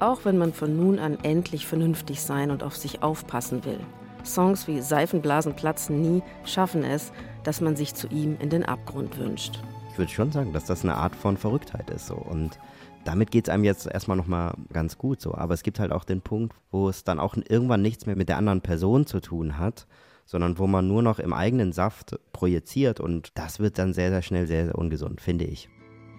Auch 0.00 0.24
wenn 0.24 0.38
man 0.38 0.54
von 0.54 0.76
nun 0.76 0.98
an 0.98 1.18
endlich 1.22 1.66
vernünftig 1.66 2.22
sein 2.22 2.50
und 2.50 2.62
auf 2.62 2.74
sich 2.74 3.02
aufpassen 3.02 3.66
will. 3.66 3.80
Songs 4.24 4.66
wie 4.66 4.80
Seifenblasen 4.80 5.54
platzen 5.54 6.00
nie 6.00 6.22
schaffen 6.44 6.84
es, 6.84 7.12
dass 7.44 7.60
man 7.60 7.76
sich 7.76 7.94
zu 7.94 8.06
ihm 8.08 8.36
in 8.40 8.48
den 8.48 8.64
Abgrund 8.64 9.18
wünscht. 9.18 9.60
Ich 9.92 9.98
würde 9.98 10.10
schon 10.10 10.32
sagen, 10.32 10.54
dass 10.54 10.64
das 10.64 10.84
eine 10.84 10.94
Art 10.94 11.14
von 11.14 11.36
Verrücktheit 11.36 11.90
ist 11.90 12.06
so 12.06 12.14
und 12.14 12.58
damit 13.04 13.30
geht 13.30 13.48
es 13.48 13.52
einem 13.52 13.64
jetzt 13.64 13.86
erstmal 13.86 14.16
nochmal 14.16 14.54
ganz 14.72 14.96
gut 14.96 15.20
so. 15.20 15.34
Aber 15.34 15.52
es 15.52 15.62
gibt 15.62 15.78
halt 15.78 15.92
auch 15.92 16.04
den 16.04 16.22
Punkt, 16.22 16.54
wo 16.70 16.88
es 16.88 17.04
dann 17.04 17.18
auch 17.18 17.36
irgendwann 17.48 17.82
nichts 17.82 18.06
mehr 18.06 18.16
mit 18.16 18.28
der 18.28 18.38
anderen 18.38 18.62
Person 18.62 19.06
zu 19.06 19.20
tun 19.20 19.58
hat, 19.58 19.86
sondern 20.24 20.58
wo 20.58 20.66
man 20.66 20.88
nur 20.88 21.02
noch 21.02 21.18
im 21.18 21.34
eigenen 21.34 21.72
Saft 21.72 22.18
projiziert 22.32 23.00
und 23.00 23.32
das 23.34 23.58
wird 23.58 23.78
dann 23.78 23.92
sehr, 23.92 24.10
sehr 24.10 24.22
schnell 24.22 24.46
sehr, 24.46 24.64
sehr 24.66 24.76
ungesund, 24.76 25.20
finde 25.20 25.44
ich. 25.44 25.68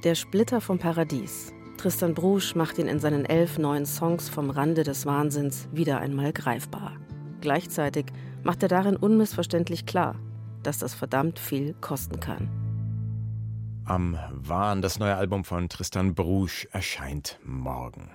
Der 0.04 0.16
Splitter 0.16 0.62
vom 0.62 0.80
Paradies. 0.80 1.54
Tristan 1.82 2.14
Brusch 2.14 2.54
macht 2.54 2.78
ihn 2.78 2.88
in 2.88 3.00
seinen 3.00 3.26
elf 3.26 3.58
neuen 3.58 3.88
Songs 3.88 4.30
vom 4.30 4.52
Rande 4.52 4.84
des 4.84 5.08
Wahnsinns 5.08 5.68
wieder 5.72 6.00
einmal 6.00 6.32
greifbar. 6.32 6.96
Gleichzeitig 7.42 8.06
macht 8.44 8.62
er 8.62 8.70
darin 8.70 8.96
unmissverständlich 8.96 9.88
klar, 9.88 10.14
dass 10.62 10.78
das 10.78 10.94
verdammt 10.94 11.40
viel 11.40 11.74
kosten 11.82 12.20
kann. 12.20 12.52
Am 13.84 14.16
Wahn, 14.30 14.84
das 14.84 15.00
neue 15.00 15.16
Album 15.16 15.44
von 15.44 15.70
Tristan 15.70 16.14
Brusch, 16.14 16.68
erscheint 16.72 17.40
morgen. 17.44 18.12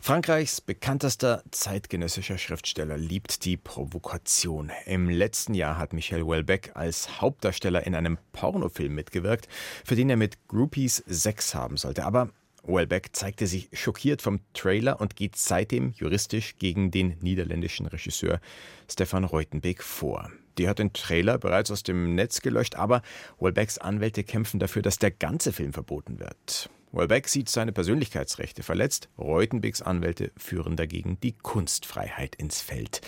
Frankreichs 0.00 0.60
bekanntester 0.60 1.42
zeitgenössischer 1.50 2.38
Schriftsteller 2.38 2.96
liebt 2.96 3.44
die 3.44 3.56
Provokation. 3.56 4.70
Im 4.86 5.10
letzten 5.10 5.54
Jahr 5.54 5.78
hat 5.78 5.94
Michel 5.94 6.22
Houellebecq 6.22 6.76
als 6.76 7.20
Hauptdarsteller 7.20 7.84
in 7.88 7.96
einem 7.96 8.18
Pornofilm 8.30 8.94
mitgewirkt, 8.94 9.48
für 9.84 9.96
den 9.96 10.10
er 10.10 10.16
mit 10.16 10.46
Groupies 10.46 11.02
Sex 11.08 11.56
haben 11.56 11.76
sollte. 11.76 12.04
Aber 12.04 12.30
Houellebecq 12.66 13.10
zeigte 13.12 13.46
sich 13.46 13.68
schockiert 13.72 14.22
vom 14.22 14.40
Trailer 14.54 15.00
und 15.00 15.16
geht 15.16 15.36
seitdem 15.36 15.92
juristisch 15.92 16.56
gegen 16.58 16.90
den 16.90 17.16
niederländischen 17.20 17.86
Regisseur 17.86 18.40
Stefan 18.88 19.24
Reutenbeek 19.24 19.82
vor. 19.82 20.30
Die 20.58 20.68
hat 20.68 20.78
den 20.78 20.92
Trailer 20.92 21.38
bereits 21.38 21.70
aus 21.70 21.82
dem 21.82 22.14
Netz 22.14 22.40
gelöscht, 22.40 22.76
aber 22.76 23.02
Houellebecqs 23.40 23.78
Anwälte 23.78 24.22
kämpfen 24.22 24.60
dafür, 24.60 24.82
dass 24.82 24.98
der 24.98 25.10
ganze 25.10 25.52
Film 25.52 25.72
verboten 25.72 26.20
wird. 26.20 26.70
Houellebecq 26.92 27.26
sieht 27.28 27.48
seine 27.48 27.72
Persönlichkeitsrechte 27.72 28.62
verletzt. 28.62 29.08
Reutenbeeks 29.18 29.80
Anwälte 29.80 30.30
führen 30.36 30.76
dagegen 30.76 31.18
die 31.22 31.32
Kunstfreiheit 31.32 32.36
ins 32.36 32.60
Feld. 32.60 33.00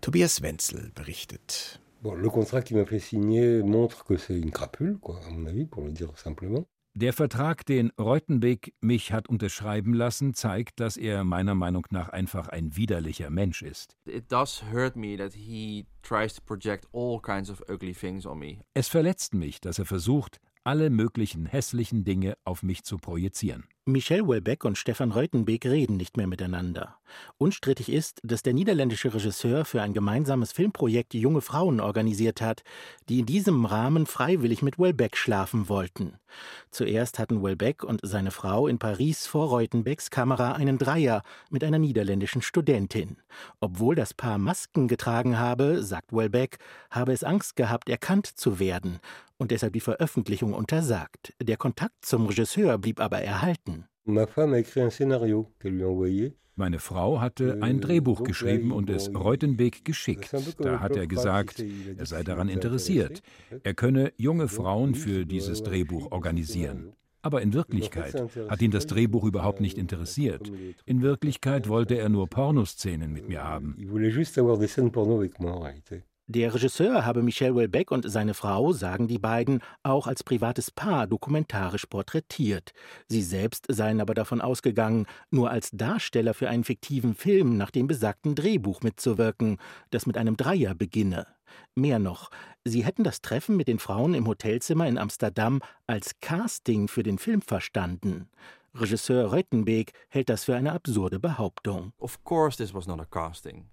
Tobias 0.00 0.42
Wenzel 0.42 0.92
berichtet. 0.94 1.80
Bon, 2.02 2.14
le 2.14 2.30
contrat 2.30 2.62
qui 2.62 2.74
m'a 2.74 2.86
fait 2.86 3.00
signer 3.00 3.62
montre 3.62 4.04
que 4.04 4.16
c'est 4.16 4.38
une 4.38 4.50
crapule, 4.50 4.98
quoi, 5.00 5.20
à 5.24 5.30
mon 5.30 5.46
avis, 5.46 5.66
pour 5.66 5.84
le 5.84 5.92
dire 5.92 6.10
simplement. 6.16 6.64
Der 6.94 7.14
Vertrag, 7.14 7.64
den 7.64 7.90
Reutenbeek 7.98 8.74
mich 8.82 9.12
hat 9.12 9.26
unterschreiben 9.26 9.94
lassen, 9.94 10.34
zeigt, 10.34 10.78
dass 10.78 10.98
er 10.98 11.24
meiner 11.24 11.54
Meinung 11.54 11.86
nach 11.88 12.10
einfach 12.10 12.48
ein 12.48 12.76
widerlicher 12.76 13.30
Mensch 13.30 13.62
ist. 13.62 13.96
Es 18.74 18.88
verletzt 18.88 19.32
mich, 19.32 19.60
dass 19.62 19.78
er 19.78 19.86
versucht, 19.86 20.38
alle 20.64 20.90
möglichen 20.90 21.46
hässlichen 21.46 22.04
Dinge 22.04 22.34
auf 22.44 22.62
mich 22.62 22.84
zu 22.84 22.98
projizieren. 22.98 23.64
Michel 23.84 24.20
Houellebecq 24.20 24.64
und 24.64 24.78
Stefan 24.78 25.10
Reutenbeek 25.10 25.66
reden 25.66 25.96
nicht 25.96 26.16
mehr 26.16 26.28
miteinander. 26.28 26.98
Unstrittig 27.36 27.90
ist, 27.90 28.20
dass 28.22 28.44
der 28.44 28.54
niederländische 28.54 29.12
Regisseur 29.12 29.64
für 29.64 29.82
ein 29.82 29.92
gemeinsames 29.92 30.52
Filmprojekt 30.52 31.14
junge 31.14 31.40
Frauen 31.40 31.80
organisiert 31.80 32.40
hat, 32.40 32.62
die 33.08 33.18
in 33.18 33.26
diesem 33.26 33.64
Rahmen 33.64 34.06
freiwillig 34.06 34.62
mit 34.62 34.78
Houellebecq 34.78 35.16
schlafen 35.16 35.68
wollten. 35.68 36.14
Zuerst 36.70 37.18
hatten 37.18 37.40
Houellebecq 37.40 37.82
und 37.82 38.00
seine 38.04 38.30
Frau 38.30 38.68
in 38.68 38.78
Paris 38.78 39.26
vor 39.26 39.48
Reutenbecks 39.48 40.10
Kamera 40.10 40.52
einen 40.52 40.78
Dreier 40.78 41.24
mit 41.50 41.64
einer 41.64 41.80
niederländischen 41.80 42.40
Studentin. 42.40 43.16
Obwohl 43.58 43.96
das 43.96 44.14
Paar 44.14 44.38
Masken 44.38 44.86
getragen 44.86 45.40
habe, 45.40 45.82
sagt 45.82 46.12
Houellebecq, 46.12 46.58
habe 46.92 47.12
es 47.12 47.24
Angst 47.24 47.56
gehabt, 47.56 47.88
erkannt 47.88 48.26
zu 48.28 48.60
werden 48.60 49.00
und 49.42 49.50
deshalb 49.50 49.72
die 49.72 49.80
Veröffentlichung 49.80 50.54
untersagt. 50.54 51.34
Der 51.42 51.56
Kontakt 51.56 52.06
zum 52.06 52.26
Regisseur 52.26 52.78
blieb 52.78 53.00
aber 53.00 53.20
erhalten. 53.22 53.71
Meine 56.54 56.78
Frau 56.80 57.20
hatte 57.20 57.58
ein 57.62 57.80
Drehbuch 57.80 58.24
geschrieben 58.24 58.72
und 58.72 58.90
es 58.90 59.14
Reutenbeek 59.14 59.84
geschickt. 59.84 60.34
Da 60.58 60.80
hat 60.80 60.96
er 60.96 61.06
gesagt, 61.06 61.64
er 61.96 62.06
sei 62.06 62.22
daran 62.22 62.48
interessiert. 62.48 63.22
Er 63.62 63.74
könne 63.74 64.12
junge 64.16 64.48
Frauen 64.48 64.94
für 64.94 65.24
dieses 65.24 65.62
Drehbuch 65.62 66.10
organisieren. 66.10 66.92
Aber 67.22 67.40
in 67.40 67.52
Wirklichkeit 67.52 68.20
hat 68.48 68.60
ihn 68.60 68.72
das 68.72 68.86
Drehbuch 68.86 69.24
überhaupt 69.24 69.60
nicht 69.60 69.78
interessiert. 69.78 70.50
In 70.84 71.02
Wirklichkeit 71.02 71.68
wollte 71.68 71.96
er 71.96 72.08
nur 72.08 72.26
Pornoszenen 72.26 73.12
mit 73.12 73.28
mir 73.28 73.44
haben. 73.44 73.76
Der 76.28 76.54
Regisseur 76.54 77.04
habe 77.04 77.22
Michel 77.22 77.52
Houellebecq 77.52 77.90
und 77.90 78.08
seine 78.08 78.34
Frau, 78.34 78.72
sagen 78.72 79.08
die 79.08 79.18
beiden, 79.18 79.60
auch 79.82 80.06
als 80.06 80.22
privates 80.22 80.70
Paar 80.70 81.08
dokumentarisch 81.08 81.86
porträtiert. 81.86 82.72
Sie 83.08 83.22
selbst 83.22 83.66
seien 83.68 84.00
aber 84.00 84.14
davon 84.14 84.40
ausgegangen, 84.40 85.06
nur 85.30 85.50
als 85.50 85.70
Darsteller 85.72 86.32
für 86.32 86.48
einen 86.48 86.62
fiktiven 86.62 87.14
Film 87.14 87.56
nach 87.56 87.72
dem 87.72 87.88
besagten 87.88 88.36
Drehbuch 88.36 88.82
mitzuwirken, 88.82 89.58
das 89.90 90.06
mit 90.06 90.16
einem 90.16 90.36
Dreier 90.36 90.74
beginne. 90.74 91.26
Mehr 91.74 91.98
noch, 91.98 92.30
sie 92.64 92.84
hätten 92.84 93.02
das 93.02 93.20
Treffen 93.20 93.56
mit 93.56 93.66
den 93.66 93.80
Frauen 93.80 94.14
im 94.14 94.28
Hotelzimmer 94.28 94.86
in 94.86 94.98
Amsterdam 94.98 95.60
als 95.88 96.20
Casting 96.20 96.86
für 96.86 97.02
den 97.02 97.18
Film 97.18 97.42
verstanden. 97.42 98.28
Regisseur 98.74 99.26
Reutenbeek 99.26 99.92
hält 100.08 100.28
das 100.30 100.44
für 100.44 100.54
eine 100.56 100.72
absurde 100.72 101.20
Behauptung. 101.20 101.92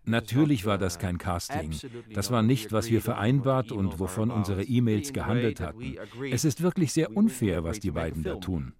Natürlich 0.03 0.65
war 0.65 0.77
das 0.77 0.99
kein 0.99 1.17
Casting. 1.17 1.73
Das 2.13 2.31
war 2.31 2.41
nicht, 2.41 2.71
was 2.73 2.89
wir 2.89 3.01
vereinbart 3.01 3.71
und 3.71 3.99
wovon 3.99 4.29
unsere 4.29 4.63
E-Mails 4.63 5.13
gehandelt 5.13 5.61
hatten. 5.61 5.95
Es 6.31 6.43
ist 6.43 6.61
wirklich 6.61 6.91
sehr 6.91 7.15
unfair, 7.15 7.63
was 7.63 7.79
die 7.79 7.91
beiden 7.91 8.23
da 8.23 8.35
tun. 8.35 8.73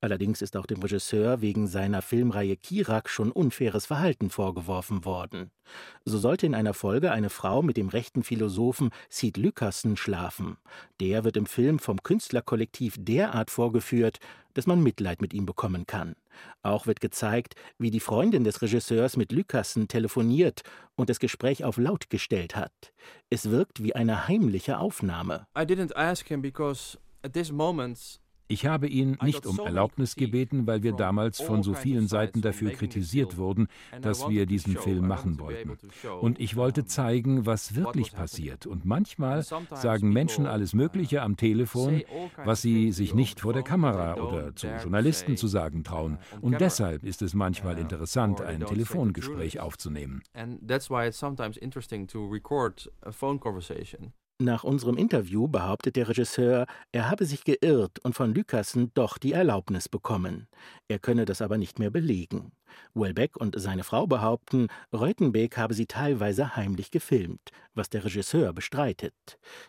Allerdings 0.00 0.42
ist 0.42 0.56
auch 0.56 0.66
dem 0.66 0.80
Regisseur 0.80 1.40
wegen 1.40 1.66
seiner 1.66 2.02
Filmreihe 2.02 2.56
Kirak 2.56 3.08
schon 3.08 3.32
unfaires 3.32 3.86
Verhalten 3.86 4.30
vorgeworfen 4.30 5.04
worden. 5.04 5.50
So 6.04 6.18
sollte 6.18 6.46
in 6.46 6.54
einer 6.54 6.72
Folge 6.72 7.10
eine 7.10 7.30
Frau 7.30 7.62
mit 7.62 7.76
dem 7.76 7.88
rechten 7.88 8.22
Philosophen 8.22 8.90
Sid 9.08 9.36
Lucassen 9.36 9.96
schlafen. 9.96 10.56
Der 11.00 11.24
wird 11.24 11.36
im 11.36 11.46
Film 11.46 11.80
vom 11.80 12.00
Künstlerkollektiv 12.02 12.94
derart 12.98 13.50
vorgeführt, 13.50 14.18
dass 14.54 14.68
man 14.68 14.82
Mitleid 14.82 15.20
mit 15.20 15.34
ihm 15.34 15.46
bekommen 15.46 15.84
kann. 15.86 16.14
Auch 16.62 16.86
wird 16.86 17.00
gezeigt, 17.00 17.56
wie 17.78 17.90
die 17.90 18.00
Freundin 18.00 18.44
des 18.44 18.62
Regisseurs 18.62 19.16
mit 19.16 19.32
Lucassen 19.32 19.88
telefoniert 19.88 20.62
und 20.94 21.10
das 21.10 21.18
Gespräch 21.18 21.64
auf 21.64 21.76
laut 21.76 22.08
gestellt 22.08 22.54
hat. 22.54 22.92
Es 23.30 23.50
wirkt 23.50 23.82
wie 23.82 23.96
eine 23.96 24.28
heimliche 24.28 24.78
Aufnahme. 24.78 25.46
I 25.56 25.62
didn't 25.62 25.94
ask 25.96 26.28
him 26.28 26.40
because 26.40 26.96
at 27.24 27.32
this 27.32 27.50
moment 27.50 28.20
ich 28.48 28.66
habe 28.66 28.88
ihn 28.88 29.16
nicht 29.22 29.46
um 29.46 29.58
Erlaubnis 29.58 30.16
gebeten, 30.16 30.66
weil 30.66 30.82
wir 30.82 30.92
damals 30.92 31.40
von 31.40 31.62
so 31.62 31.74
vielen 31.74 32.08
Seiten 32.08 32.40
dafür 32.40 32.72
kritisiert 32.72 33.36
wurden, 33.36 33.68
dass 34.00 34.28
wir 34.28 34.46
diesen 34.46 34.76
Film 34.76 35.06
machen 35.06 35.38
wollten. 35.38 35.78
Und 36.20 36.40
ich 36.40 36.56
wollte 36.56 36.86
zeigen, 36.86 37.46
was 37.46 37.74
wirklich 37.74 38.12
passiert. 38.12 38.66
Und 38.66 38.84
manchmal 38.84 39.42
sagen 39.42 40.12
Menschen 40.12 40.46
alles 40.46 40.72
Mögliche 40.74 41.22
am 41.22 41.36
Telefon, 41.36 42.02
was 42.44 42.62
sie 42.62 42.90
sich 42.92 43.14
nicht 43.14 43.40
vor 43.40 43.52
der 43.52 43.62
Kamera 43.62 44.14
oder 44.14 44.56
zu 44.56 44.66
Journalisten 44.66 45.36
zu 45.36 45.46
sagen 45.46 45.84
trauen. 45.84 46.18
Und 46.40 46.60
deshalb 46.60 47.04
ist 47.04 47.22
es 47.22 47.34
manchmal 47.34 47.78
interessant, 47.78 48.40
ein 48.40 48.64
Telefongespräch 48.64 49.60
aufzunehmen. 49.60 50.22
And 50.32 50.66
that's 50.66 50.88
why 50.90 51.06
it's 51.06 51.18
sometimes 51.18 51.56
interesting 51.56 52.06
to 52.08 52.26
record 52.26 52.90
a 53.02 53.12
phone 53.12 53.38
conversation. 53.38 54.12
Nach 54.40 54.62
unserem 54.62 54.96
Interview 54.96 55.48
behauptet 55.48 55.96
der 55.96 56.08
Regisseur, 56.08 56.66
er 56.92 57.10
habe 57.10 57.26
sich 57.26 57.42
geirrt 57.42 57.98
und 58.04 58.14
von 58.14 58.32
Lucassen 58.32 58.92
doch 58.94 59.18
die 59.18 59.32
Erlaubnis 59.32 59.88
bekommen. 59.88 60.46
Er 60.86 61.00
könne 61.00 61.24
das 61.24 61.42
aber 61.42 61.58
nicht 61.58 61.80
mehr 61.80 61.90
belegen. 61.90 62.52
Welbeck 62.94 63.36
und 63.36 63.60
seine 63.60 63.82
Frau 63.82 64.06
behaupten, 64.06 64.68
Reutenbeek 64.92 65.56
habe 65.56 65.74
sie 65.74 65.86
teilweise 65.86 66.54
heimlich 66.54 66.92
gefilmt, 66.92 67.50
was 67.74 67.90
der 67.90 68.04
Regisseur 68.04 68.52
bestreitet. 68.52 69.14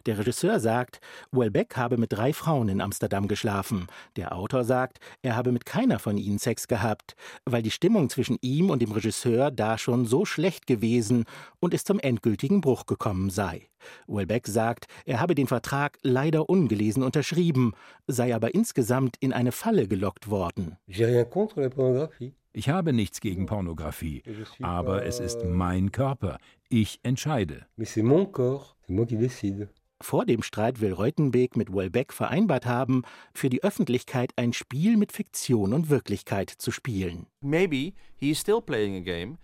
Der 0.05 0.19
Regisseur 0.19 0.59
sagt, 0.59 1.01
Welbeck 1.31 1.75
habe 1.75 1.97
mit 1.97 2.13
drei 2.13 2.31
Frauen 2.31 2.69
in 2.69 2.81
Amsterdam 2.81 3.27
geschlafen. 3.27 3.87
Der 4.17 4.35
Autor 4.35 4.65
sagt, 4.65 4.99
er 5.23 5.35
habe 5.35 5.51
mit 5.51 5.65
keiner 5.65 5.97
von 5.97 6.17
ihnen 6.17 6.37
Sex 6.37 6.67
gehabt, 6.67 7.15
weil 7.43 7.63
die 7.63 7.71
Stimmung 7.71 8.09
zwischen 8.09 8.37
ihm 8.41 8.69
und 8.69 8.83
dem 8.83 8.91
Regisseur 8.91 9.49
da 9.49 9.79
schon 9.79 10.05
so 10.05 10.25
schlecht 10.25 10.67
gewesen 10.67 11.25
und 11.59 11.73
es 11.73 11.83
zum 11.83 11.99
endgültigen 11.99 12.61
Bruch 12.61 12.85
gekommen 12.85 13.31
sei. 13.31 13.67
Welbeck 14.07 14.47
sagt, 14.47 14.87
er 15.05 15.19
habe 15.19 15.35
den 15.35 15.47
Vertrag 15.47 15.97
leider 16.01 16.49
ungelesen 16.49 17.03
unterschrieben, 17.03 17.73
sei 18.07 18.35
aber 18.35 18.53
insgesamt 18.53 19.17
in 19.19 19.33
eine 19.33 19.51
Falle 19.51 19.87
gelockt 19.87 20.29
worden. 20.29 20.77
Ich 20.87 22.69
habe 22.69 22.93
nichts 22.93 23.21
gegen 23.21 23.45
Pornografie, 23.45 24.23
aber 24.61 25.05
es 25.05 25.19
ist 25.19 25.43
mein 25.45 25.91
Körper. 25.91 26.37
Ich 26.69 26.99
entscheide. 27.03 27.65
Mais 27.77 27.91
c'est 27.91 28.03
mon 28.03 28.25
corps, 28.31 28.75
c'est 28.85 28.93
moi 28.93 29.05
qui 29.05 29.17
décide. 29.17 29.69
Vor 30.01 30.25
dem 30.25 30.43
Streit 30.43 30.79
will 30.79 30.93
Reutenbeek 30.93 31.57
mit 31.57 31.73
Welbeck 31.73 32.13
vereinbart 32.13 32.65
haben, 32.65 33.03
für 33.33 33.49
die 33.49 33.63
Öffentlichkeit 33.63 34.31
ein 34.37 34.53
Spiel 34.53 34.95
mit 34.95 35.11
Fiktion 35.11 35.73
und 35.73 35.89
Wirklichkeit 35.89 36.49
zu 36.49 36.71
spielen. 36.71 37.27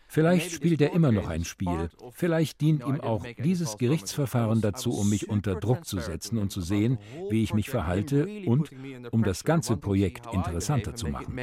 Vielleicht 0.07 0.51
spielt 0.51 0.81
er 0.81 0.93
immer 0.93 1.11
noch 1.11 1.27
ein 1.27 1.43
Spiel. 1.43 1.89
Vielleicht 2.11 2.61
dient 2.61 2.85
ihm 2.85 3.01
auch 3.01 3.25
dieses 3.37 3.77
Gerichtsverfahren 3.77 4.61
dazu, 4.61 4.91
um 4.91 5.09
mich 5.09 5.29
unter 5.29 5.55
Druck 5.55 5.85
zu 5.85 5.99
setzen 5.99 6.37
und 6.37 6.51
zu 6.51 6.61
sehen, 6.61 6.99
wie 7.29 7.43
ich 7.43 7.53
mich 7.53 7.69
verhalte 7.69 8.25
und 8.45 8.71
um 9.11 9.23
das 9.23 9.43
ganze 9.43 9.75
Projekt 9.75 10.33
interessanter 10.33 10.95
zu 10.95 11.07
machen. 11.09 11.33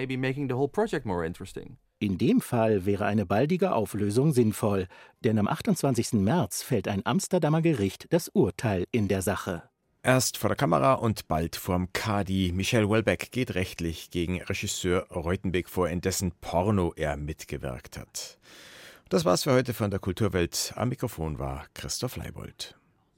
In 2.02 2.18
dem 2.18 2.40
Fall 2.40 2.84
wäre 2.84 3.04
eine 3.04 3.24
baldige 3.26 3.72
Auflösung 3.72 4.32
sinnvoll, 4.32 4.88
denn 5.20 5.38
am 5.38 5.46
28. 5.46 6.14
März 6.14 6.60
fällt 6.60 6.88
ein 6.88 7.06
Amsterdamer 7.06 7.62
Gericht 7.62 8.08
das 8.10 8.28
Urteil 8.28 8.86
in 8.90 9.06
der 9.06 9.22
Sache. 9.22 9.62
Erst 10.02 10.36
vor 10.36 10.48
der 10.48 10.56
Kamera 10.56 10.94
und 10.94 11.28
bald 11.28 11.54
vorm 11.54 11.92
Kadi. 11.92 12.50
Michel 12.52 12.90
Welbeck 12.90 13.30
geht 13.30 13.54
rechtlich 13.54 14.10
gegen 14.10 14.42
Regisseur 14.42 15.06
Reutenbeck 15.12 15.68
vor, 15.68 15.88
in 15.88 16.00
dessen 16.00 16.32
Porno 16.40 16.92
er 16.96 17.16
mitgewirkt 17.16 17.96
hat. 17.96 18.36
Das 19.08 19.24
war's 19.24 19.44
für 19.44 19.52
heute 19.52 19.72
von 19.72 19.92
der 19.92 20.00
Kulturwelt. 20.00 20.72
Am 20.74 20.88
Mikrofon 20.88 21.38
war 21.38 21.66
Christoph 21.72 22.16
Leibold. 22.16 22.74